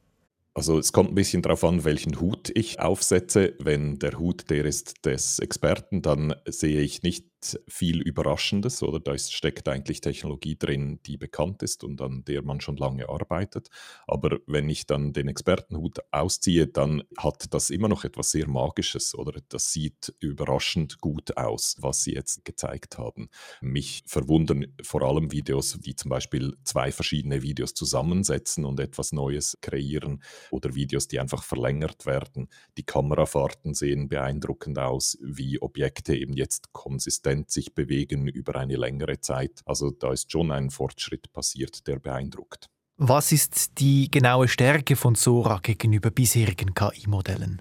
Also 0.57 0.79
es 0.79 0.93
kommt 0.93 1.11
ein 1.11 1.17
bisschen 1.17 1.43
darauf 1.43 1.65
an, 1.65 1.83
welchen 1.83 2.21
Hut 2.21 2.51
ich 2.55 2.79
aufsetze. 2.79 3.55
Wenn 3.59 3.99
der 3.99 4.19
Hut 4.19 4.51
der 4.51 4.65
ist 4.65 5.05
des 5.05 5.41
Experten, 5.41 6.01
dann 6.01 6.35
sehe 6.47 6.81
ich 6.81 7.03
nicht 7.03 7.27
viel 7.69 8.01
Überraschendes, 8.01 8.83
oder? 8.83 9.01
Da 9.01 9.17
steckt 9.17 9.69
eigentlich 9.69 10.01
Technologie 10.01 10.57
drin, 10.57 11.01
die 11.07 11.17
bekannt 11.17 11.63
ist 11.63 11.85
und 11.85 12.01
an 12.01 12.25
der 12.25 12.43
man 12.43 12.61
schon 12.61 12.77
lange 12.77 13.09
arbeitet. 13.09 13.69
Aber 14.07 14.39
wenn 14.47 14.69
ich 14.69 14.87
dann 14.87 15.13
den 15.13 15.29
Expertenhut 15.29 15.99
ausziehe, 16.11 16.67
dann 16.67 17.03
hat 17.17 17.53
das 17.53 17.71
immer 17.71 17.89
noch 17.89 18.05
etwas 18.05 18.31
sehr 18.31 18.49
Magisches, 18.49 19.15
oder? 19.15 19.41
Das 19.49 19.73
sieht 19.73 20.15
überraschend 20.21 21.01
gut 21.01 21.37
aus, 21.37 21.77
was 21.81 22.05
sie 22.05 22.15
jetzt 22.15 22.45
gezeigt 22.45 22.99
haben. 22.99 23.29
Mich 23.61 24.03
verwundern 24.07 24.67
vor 24.83 25.03
allem 25.03 25.33
Videos, 25.33 25.79
die 25.81 25.97
zum 25.97 26.11
Beispiel 26.11 26.57
zwei 26.65 26.93
verschiedene 26.93 27.43
Videos 27.43 27.75
zusammensetzen 27.75 28.65
und 28.65 28.81
etwas 28.81 29.13
Neues 29.13 29.59
kreieren 29.61 30.23
oder 30.51 30.75
Videos, 30.75 31.09
die 31.09 31.21
einfach 31.21 31.43
verlängert 31.43 32.07
werden. 32.07 32.49
Die 32.77 32.85
Kamerafahrten 32.85 33.75
sehen 33.75 34.09
beeindruckend 34.09 34.79
aus, 34.79 35.19
wie 35.23 35.61
Objekte 35.61 36.17
eben 36.17 36.35
jetzt 36.35 36.73
konsistent 36.73 37.34
konsistent 37.35 37.51
sich 37.51 37.75
bewegen 37.75 38.29
über 38.29 38.57
eine 38.57 38.77
längere 38.77 39.21
Zeit. 39.21 39.63
Also 39.67 39.91
da 39.91 40.13
ist 40.13 40.31
schon 40.31 40.51
ein 40.53 40.71
Fortschritt 40.71 41.33
passiert, 41.33 41.87
der 41.87 41.99
beeindruckt. 41.99 42.69
Was 42.97 43.33
ist 43.33 43.79
die 43.79 44.09
genaue 44.11 44.47
Stärke 44.47 44.95
von 44.95 45.17
Sora 45.17 45.59
gegenüber 45.61 46.11
bisherigen 46.11 46.75
KI-Modellen? 46.75 47.61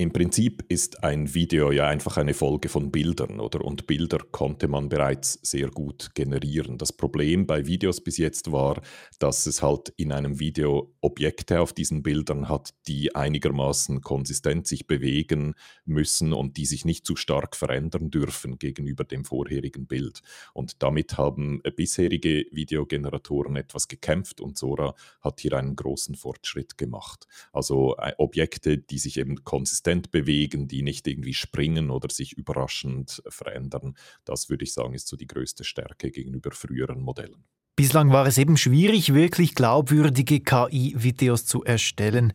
Im 0.00 0.14
Prinzip 0.14 0.64
ist 0.70 1.04
ein 1.04 1.34
Video 1.34 1.70
ja 1.72 1.86
einfach 1.86 2.16
eine 2.16 2.32
Folge 2.32 2.70
von 2.70 2.90
Bildern, 2.90 3.38
oder? 3.38 3.62
Und 3.62 3.86
Bilder 3.86 4.20
konnte 4.30 4.66
man 4.66 4.88
bereits 4.88 5.38
sehr 5.42 5.68
gut 5.68 6.14
generieren. 6.14 6.78
Das 6.78 6.90
Problem 6.90 7.46
bei 7.46 7.66
Videos 7.66 8.00
bis 8.00 8.16
jetzt 8.16 8.50
war, 8.50 8.80
dass 9.18 9.44
es 9.44 9.60
halt 9.60 9.92
in 9.98 10.10
einem 10.10 10.40
Video 10.40 10.96
Objekte 11.02 11.60
auf 11.60 11.74
diesen 11.74 12.02
Bildern 12.02 12.48
hat, 12.48 12.70
die 12.86 13.14
einigermaßen 13.14 14.00
konsistent 14.00 14.66
sich 14.66 14.86
bewegen 14.86 15.52
müssen 15.84 16.32
und 16.32 16.56
die 16.56 16.64
sich 16.64 16.86
nicht 16.86 17.04
zu 17.04 17.14
stark 17.14 17.54
verändern 17.54 18.10
dürfen 18.10 18.58
gegenüber 18.58 19.04
dem 19.04 19.26
vorherigen 19.26 19.86
Bild. 19.86 20.22
Und 20.54 20.82
damit 20.82 21.18
haben 21.18 21.60
bisherige 21.76 22.46
Videogeneratoren 22.52 23.54
etwas 23.56 23.86
gekämpft 23.86 24.40
und 24.40 24.56
Sora 24.56 24.94
hat 25.20 25.40
hier 25.40 25.52
einen 25.58 25.76
großen 25.76 26.14
Fortschritt 26.14 26.78
gemacht. 26.78 27.26
Also 27.52 27.98
äh, 27.98 28.14
Objekte, 28.16 28.78
die 28.78 28.98
sich 28.98 29.18
eben 29.18 29.44
konsistent 29.44 29.89
konsistent 29.90 30.10
bewegen, 30.10 30.68
die 30.68 30.82
nicht 30.82 31.06
irgendwie 31.06 31.34
springen 31.34 31.90
oder 31.90 32.08
sich 32.10 32.32
überraschend 32.32 33.22
verändern. 33.28 33.96
Das 34.24 34.48
würde 34.48 34.64
ich 34.64 34.72
sagen, 34.72 34.94
ist 34.94 35.08
so 35.08 35.16
die 35.16 35.26
größte 35.26 35.64
Stärke 35.64 36.10
gegenüber 36.10 36.50
früheren 36.52 37.00
Modellen. 37.00 37.44
Bislang 37.76 38.12
war 38.12 38.26
es 38.26 38.36
eben 38.38 38.56
schwierig, 38.56 39.14
wirklich 39.14 39.54
glaubwürdige 39.54 40.40
KI-Videos 40.40 41.46
zu 41.46 41.64
erstellen. 41.64 42.32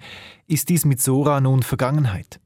Ist 0.47 0.69
dies 0.69 0.85
mit 0.85 1.01
Sora 1.01 1.39
nun 1.39 1.61
Vergangenheit? 1.61 2.39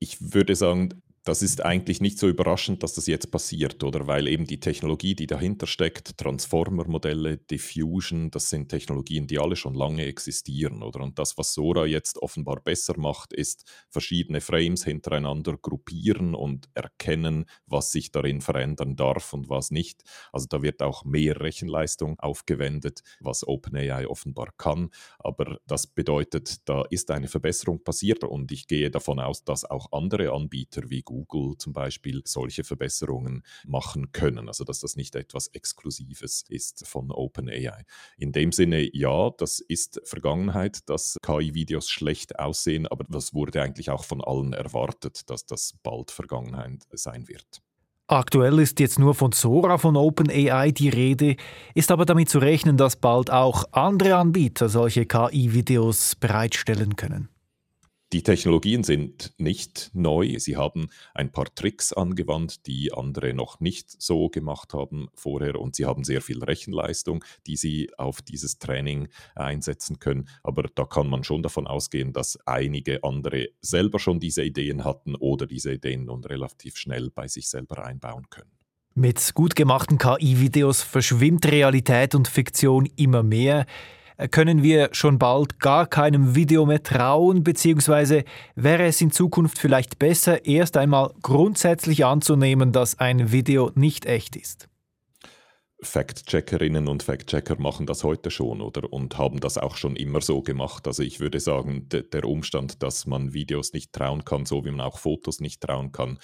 Ich 0.00 0.32
würde 0.32 0.56
sagen, 0.56 1.02
das 1.24 1.40
ist 1.40 1.64
eigentlich 1.64 2.00
nicht 2.00 2.18
so 2.18 2.28
überraschend, 2.28 2.82
dass 2.82 2.94
das 2.94 3.06
jetzt 3.06 3.30
passiert, 3.30 3.84
oder? 3.84 4.08
Weil 4.08 4.26
eben 4.26 4.44
die 4.44 4.58
Technologie, 4.58 5.14
die 5.14 5.28
dahinter 5.28 5.68
steckt, 5.68 6.18
Transformer-Modelle, 6.18 7.38
Diffusion, 7.38 8.32
das 8.32 8.50
sind 8.50 8.68
Technologien, 8.68 9.28
die 9.28 9.38
alle 9.38 9.54
schon 9.54 9.74
lange 9.74 10.04
existieren, 10.06 10.82
oder? 10.82 11.00
Und 11.00 11.20
das, 11.20 11.38
was 11.38 11.54
Sora 11.54 11.86
jetzt 11.86 12.18
offenbar 12.18 12.60
besser 12.60 12.98
macht, 12.98 13.32
ist 13.32 13.70
verschiedene 13.88 14.40
Frames 14.40 14.84
hintereinander 14.84 15.56
gruppieren 15.62 16.34
und 16.34 16.68
erkennen, 16.74 17.44
was 17.66 17.92
sich 17.92 18.10
darin 18.10 18.40
verändern 18.40 18.96
darf 18.96 19.32
und 19.32 19.48
was 19.48 19.70
nicht. 19.70 20.02
Also 20.32 20.48
da 20.48 20.60
wird 20.62 20.82
auch 20.82 21.04
mehr 21.04 21.40
Rechenleistung 21.40 22.18
aufgewendet, 22.18 23.02
was 23.20 23.46
OpenAI 23.46 24.08
offenbar 24.08 24.48
kann. 24.58 24.90
Aber 25.20 25.58
das 25.68 25.86
bedeutet, 25.86 26.68
da 26.68 26.82
ist 26.90 27.12
eine 27.12 27.28
Verbesserung 27.28 27.84
passiert 27.84 28.24
und 28.24 28.50
ich 28.50 28.66
gehe 28.66 28.90
davon 28.90 29.20
aus, 29.20 29.44
dass 29.44 29.64
auch 29.64 29.92
andere 29.92 30.32
Anbieter 30.32 30.90
wie 30.90 31.02
Google 31.12 31.58
zum 31.58 31.74
Beispiel 31.74 32.22
solche 32.24 32.64
Verbesserungen 32.64 33.42
machen 33.66 34.12
können. 34.12 34.48
Also 34.48 34.64
dass 34.64 34.80
das 34.80 34.96
nicht 34.96 35.14
etwas 35.14 35.48
Exklusives 35.48 36.44
ist 36.48 36.86
von 36.86 37.10
OpenAI. 37.10 37.84
In 38.16 38.32
dem 38.32 38.52
Sinne, 38.52 38.88
ja, 38.96 39.30
das 39.36 39.60
ist 39.60 40.00
Vergangenheit, 40.04 40.88
dass 40.88 41.18
KI-Videos 41.22 41.90
schlecht 41.90 42.38
aussehen, 42.38 42.86
aber 42.86 43.04
das 43.04 43.34
wurde 43.34 43.60
eigentlich 43.60 43.90
auch 43.90 44.04
von 44.04 44.22
allen 44.22 44.54
erwartet, 44.54 45.28
dass 45.28 45.44
das 45.44 45.74
bald 45.82 46.10
Vergangenheit 46.10 46.82
sein 46.92 47.28
wird. 47.28 47.60
Aktuell 48.08 48.58
ist 48.58 48.80
jetzt 48.80 48.98
nur 48.98 49.14
von 49.14 49.32
Sora 49.32 49.78
von 49.78 49.96
OpenAI 49.96 50.70
die 50.70 50.88
Rede, 50.88 51.36
ist 51.74 51.90
aber 51.90 52.04
damit 52.04 52.28
zu 52.28 52.38
rechnen, 52.38 52.76
dass 52.76 52.96
bald 52.96 53.30
auch 53.30 53.64
andere 53.72 54.16
Anbieter 54.16 54.68
solche 54.68 55.06
KI-Videos 55.06 56.16
bereitstellen 56.16 56.96
können. 56.96 57.31
Die 58.12 58.22
Technologien 58.22 58.84
sind 58.84 59.32
nicht 59.38 59.90
neu. 59.94 60.38
Sie 60.38 60.58
haben 60.58 60.90
ein 61.14 61.32
paar 61.32 61.46
Tricks 61.54 61.94
angewandt, 61.94 62.66
die 62.66 62.92
andere 62.92 63.32
noch 63.32 63.58
nicht 63.58 63.90
so 64.02 64.28
gemacht 64.28 64.74
haben 64.74 65.08
vorher. 65.14 65.58
Und 65.58 65.76
sie 65.76 65.86
haben 65.86 66.04
sehr 66.04 66.20
viel 66.20 66.44
Rechenleistung, 66.44 67.24
die 67.46 67.56
sie 67.56 67.90
auf 67.96 68.20
dieses 68.20 68.58
Training 68.58 69.08
einsetzen 69.34 69.98
können. 69.98 70.28
Aber 70.42 70.64
da 70.74 70.84
kann 70.84 71.08
man 71.08 71.24
schon 71.24 71.42
davon 71.42 71.66
ausgehen, 71.66 72.12
dass 72.12 72.38
einige 72.44 73.02
andere 73.02 73.48
selber 73.62 73.98
schon 73.98 74.20
diese 74.20 74.44
Ideen 74.44 74.84
hatten 74.84 75.14
oder 75.14 75.46
diese 75.46 75.72
Ideen 75.72 76.04
nun 76.04 76.22
relativ 76.22 76.76
schnell 76.76 77.10
bei 77.10 77.28
sich 77.28 77.48
selber 77.48 77.82
einbauen 77.82 78.28
können. 78.28 78.50
Mit 78.94 79.32
gut 79.34 79.56
gemachten 79.56 79.96
KI-Videos 79.96 80.82
verschwimmt 80.82 81.46
Realität 81.46 82.14
und 82.14 82.28
Fiktion 82.28 82.84
immer 82.96 83.22
mehr 83.22 83.64
können 84.30 84.62
wir 84.62 84.90
schon 84.92 85.18
bald 85.18 85.60
gar 85.60 85.86
keinem 85.86 86.34
Video 86.34 86.66
mehr 86.66 86.82
trauen, 86.82 87.44
beziehungsweise 87.44 88.24
wäre 88.54 88.84
es 88.84 89.00
in 89.00 89.10
Zukunft 89.10 89.58
vielleicht 89.58 89.98
besser, 89.98 90.44
erst 90.44 90.76
einmal 90.76 91.12
grundsätzlich 91.22 92.04
anzunehmen, 92.04 92.72
dass 92.72 92.98
ein 92.98 93.32
Video 93.32 93.70
nicht 93.74 94.06
echt 94.06 94.36
ist? 94.36 94.68
Fact-Checkerinnen 95.82 96.86
und 96.86 97.02
Fact-Checker 97.02 97.60
machen 97.60 97.86
das 97.86 98.04
heute 98.04 98.30
schon 98.30 98.60
oder 98.60 98.92
und 98.92 99.18
haben 99.18 99.40
das 99.40 99.58
auch 99.58 99.76
schon 99.76 99.96
immer 99.96 100.20
so 100.20 100.40
gemacht. 100.40 100.86
Also 100.86 101.02
ich 101.02 101.18
würde 101.18 101.40
sagen, 101.40 101.88
der 101.88 102.24
Umstand, 102.24 102.82
dass 102.82 103.06
man 103.06 103.32
Videos 103.32 103.72
nicht 103.72 103.92
trauen 103.92 104.24
kann, 104.24 104.46
so 104.46 104.64
wie 104.64 104.70
man 104.70 104.82
auch 104.82 104.98
Fotos 104.98 105.40
nicht 105.40 105.60
trauen 105.60 105.90
kann, 105.90 106.18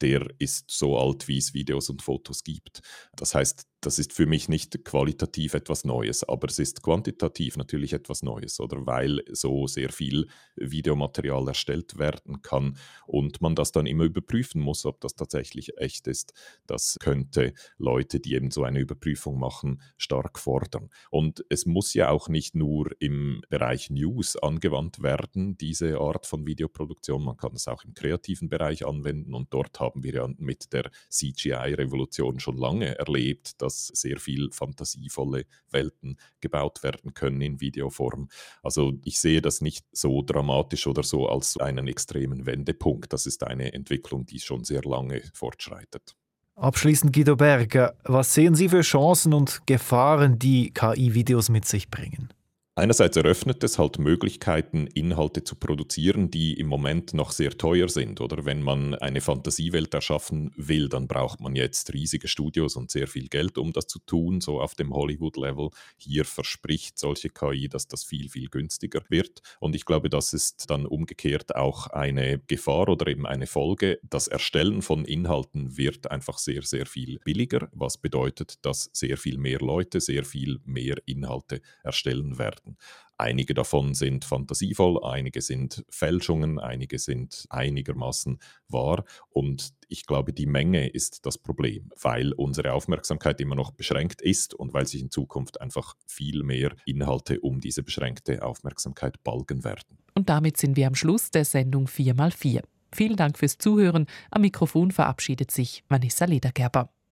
der 0.00 0.26
ist 0.38 0.70
so 0.70 0.98
alt, 0.98 1.28
wie 1.28 1.38
es 1.38 1.52
Videos 1.52 1.90
und 1.90 2.02
Fotos 2.02 2.42
gibt. 2.42 2.80
Das 3.14 3.34
heißt, 3.34 3.66
das 3.82 3.98
ist 3.98 4.12
für 4.12 4.26
mich 4.26 4.48
nicht 4.48 4.84
qualitativ 4.84 5.54
etwas 5.54 5.84
Neues, 5.84 6.22
aber 6.22 6.48
es 6.48 6.60
ist 6.60 6.82
quantitativ 6.82 7.56
natürlich 7.56 7.92
etwas 7.92 8.22
Neues, 8.22 8.60
oder 8.60 8.86
weil 8.86 9.22
so 9.32 9.66
sehr 9.66 9.90
viel 9.90 10.28
Videomaterial 10.54 11.48
erstellt 11.48 11.98
werden 11.98 12.42
kann 12.42 12.78
und 13.06 13.42
man 13.42 13.56
das 13.56 13.72
dann 13.72 13.86
immer 13.86 14.04
überprüfen 14.04 14.60
muss, 14.60 14.86
ob 14.86 15.00
das 15.00 15.16
tatsächlich 15.16 15.78
echt 15.78 16.06
ist. 16.06 16.32
Das 16.66 16.96
könnte 17.00 17.54
Leute, 17.76 18.20
die 18.20 18.34
eben 18.34 18.52
so 18.52 18.62
eine 18.62 18.78
Überprüfung 18.78 19.38
machen, 19.38 19.82
stark 19.96 20.38
fordern. 20.38 20.88
Und 21.10 21.44
es 21.48 21.66
muss 21.66 21.92
ja 21.92 22.10
auch 22.10 22.28
nicht 22.28 22.54
nur 22.54 22.90
im 23.00 23.42
Bereich 23.48 23.90
News 23.90 24.36
angewandt 24.36 25.02
werden, 25.02 25.58
diese 25.58 25.98
Art 25.98 26.26
von 26.26 26.46
Videoproduktion, 26.46 27.24
man 27.24 27.36
kann 27.36 27.54
es 27.54 27.66
auch 27.66 27.84
im 27.84 27.94
kreativen 27.94 28.48
Bereich 28.48 28.86
anwenden 28.86 29.34
und 29.34 29.52
dort 29.52 29.80
haben 29.80 30.04
wir 30.04 30.14
ja 30.14 30.28
mit 30.38 30.72
der 30.72 30.88
CGI-Revolution 31.10 32.38
schon 32.38 32.56
lange 32.56 32.96
erlebt, 32.96 33.60
dass 33.60 33.71
dass 33.72 33.86
sehr 33.88 34.18
viel 34.18 34.50
fantasievolle 34.52 35.44
Welten 35.70 36.18
gebaut 36.40 36.82
werden 36.82 37.14
können 37.14 37.40
in 37.40 37.60
Videoform. 37.60 38.28
Also 38.62 38.92
ich 39.04 39.18
sehe 39.18 39.40
das 39.40 39.60
nicht 39.60 39.86
so 39.92 40.22
dramatisch 40.22 40.86
oder 40.86 41.02
so 41.02 41.28
als 41.28 41.56
einen 41.56 41.88
extremen 41.88 42.46
Wendepunkt. 42.46 43.12
Das 43.12 43.26
ist 43.26 43.42
eine 43.44 43.72
Entwicklung, 43.72 44.26
die 44.26 44.40
schon 44.40 44.64
sehr 44.64 44.82
lange 44.82 45.22
fortschreitet. 45.32 46.14
Abschließend 46.54 47.14
Guido 47.14 47.34
Berger, 47.34 47.94
was 48.04 48.34
sehen 48.34 48.54
Sie 48.54 48.68
für 48.68 48.82
Chancen 48.82 49.32
und 49.32 49.66
Gefahren, 49.66 50.38
die 50.38 50.70
KI-Videos 50.72 51.48
mit 51.48 51.64
sich 51.64 51.88
bringen? 51.88 52.28
Einerseits 52.74 53.18
eröffnet 53.18 53.62
es 53.64 53.78
halt 53.78 53.98
Möglichkeiten, 53.98 54.86
Inhalte 54.86 55.44
zu 55.44 55.56
produzieren, 55.56 56.30
die 56.30 56.54
im 56.54 56.68
Moment 56.68 57.12
noch 57.12 57.30
sehr 57.30 57.50
teuer 57.50 57.90
sind. 57.90 58.18
Oder 58.22 58.46
wenn 58.46 58.62
man 58.62 58.94
eine 58.94 59.20
Fantasiewelt 59.20 59.92
erschaffen 59.92 60.52
will, 60.56 60.88
dann 60.88 61.06
braucht 61.06 61.42
man 61.42 61.54
jetzt 61.54 61.92
riesige 61.92 62.28
Studios 62.28 62.76
und 62.76 62.90
sehr 62.90 63.08
viel 63.08 63.28
Geld, 63.28 63.58
um 63.58 63.74
das 63.74 63.88
zu 63.88 63.98
tun, 63.98 64.40
so 64.40 64.58
auf 64.58 64.74
dem 64.74 64.94
Hollywood-Level. 64.94 65.68
Hier 65.98 66.24
verspricht 66.24 66.98
solche 66.98 67.28
KI, 67.28 67.68
dass 67.68 67.88
das 67.88 68.04
viel, 68.04 68.30
viel 68.30 68.48
günstiger 68.48 69.02
wird. 69.10 69.42
Und 69.60 69.76
ich 69.76 69.84
glaube, 69.84 70.08
das 70.08 70.32
ist 70.32 70.70
dann 70.70 70.86
umgekehrt 70.86 71.54
auch 71.54 71.88
eine 71.88 72.38
Gefahr 72.38 72.88
oder 72.88 73.06
eben 73.06 73.26
eine 73.26 73.46
Folge. 73.46 73.98
Das 74.02 74.28
Erstellen 74.28 74.80
von 74.80 75.04
Inhalten 75.04 75.76
wird 75.76 76.10
einfach 76.10 76.38
sehr, 76.38 76.62
sehr 76.62 76.86
viel 76.86 77.18
billiger, 77.22 77.68
was 77.72 77.98
bedeutet, 77.98 78.64
dass 78.64 78.88
sehr 78.94 79.18
viel 79.18 79.36
mehr 79.36 79.58
Leute 79.58 80.00
sehr 80.00 80.24
viel 80.24 80.58
mehr 80.64 80.96
Inhalte 81.04 81.60
erstellen 81.84 82.38
werden 82.38 82.61
werden. 82.62 82.76
Einige 83.18 83.54
davon 83.54 83.94
sind 83.94 84.24
fantasievoll, 84.24 85.04
einige 85.04 85.40
sind 85.42 85.84
Fälschungen, 85.88 86.58
einige 86.58 86.98
sind 86.98 87.46
einigermaßen 87.50 88.38
wahr. 88.68 89.04
Und 89.30 89.74
ich 89.88 90.06
glaube, 90.06 90.32
die 90.32 90.46
Menge 90.46 90.88
ist 90.88 91.24
das 91.24 91.38
Problem, 91.38 91.90
weil 92.00 92.32
unsere 92.32 92.72
Aufmerksamkeit 92.72 93.40
immer 93.40 93.54
noch 93.54 93.70
beschränkt 93.70 94.22
ist 94.22 94.54
und 94.54 94.74
weil 94.74 94.86
sich 94.86 95.02
in 95.02 95.10
Zukunft 95.10 95.60
einfach 95.60 95.94
viel 96.06 96.42
mehr 96.42 96.74
Inhalte 96.84 97.40
um 97.40 97.60
diese 97.60 97.82
beschränkte 97.82 98.42
Aufmerksamkeit 98.42 99.22
balgen 99.22 99.62
werden. 99.62 99.98
Und 100.14 100.28
damit 100.28 100.56
sind 100.56 100.76
wir 100.76 100.86
am 100.86 100.94
Schluss 100.94 101.30
der 101.30 101.44
Sendung 101.44 101.86
4x4. 101.86 102.62
Vielen 102.94 103.16
Dank 103.16 103.38
fürs 103.38 103.56
Zuhören. 103.56 104.06
Am 104.30 104.42
Mikrofon 104.42 104.90
verabschiedet 104.90 105.50
sich 105.50 105.84
Vanessa 105.88 106.26
Ledergerber. 106.26 106.90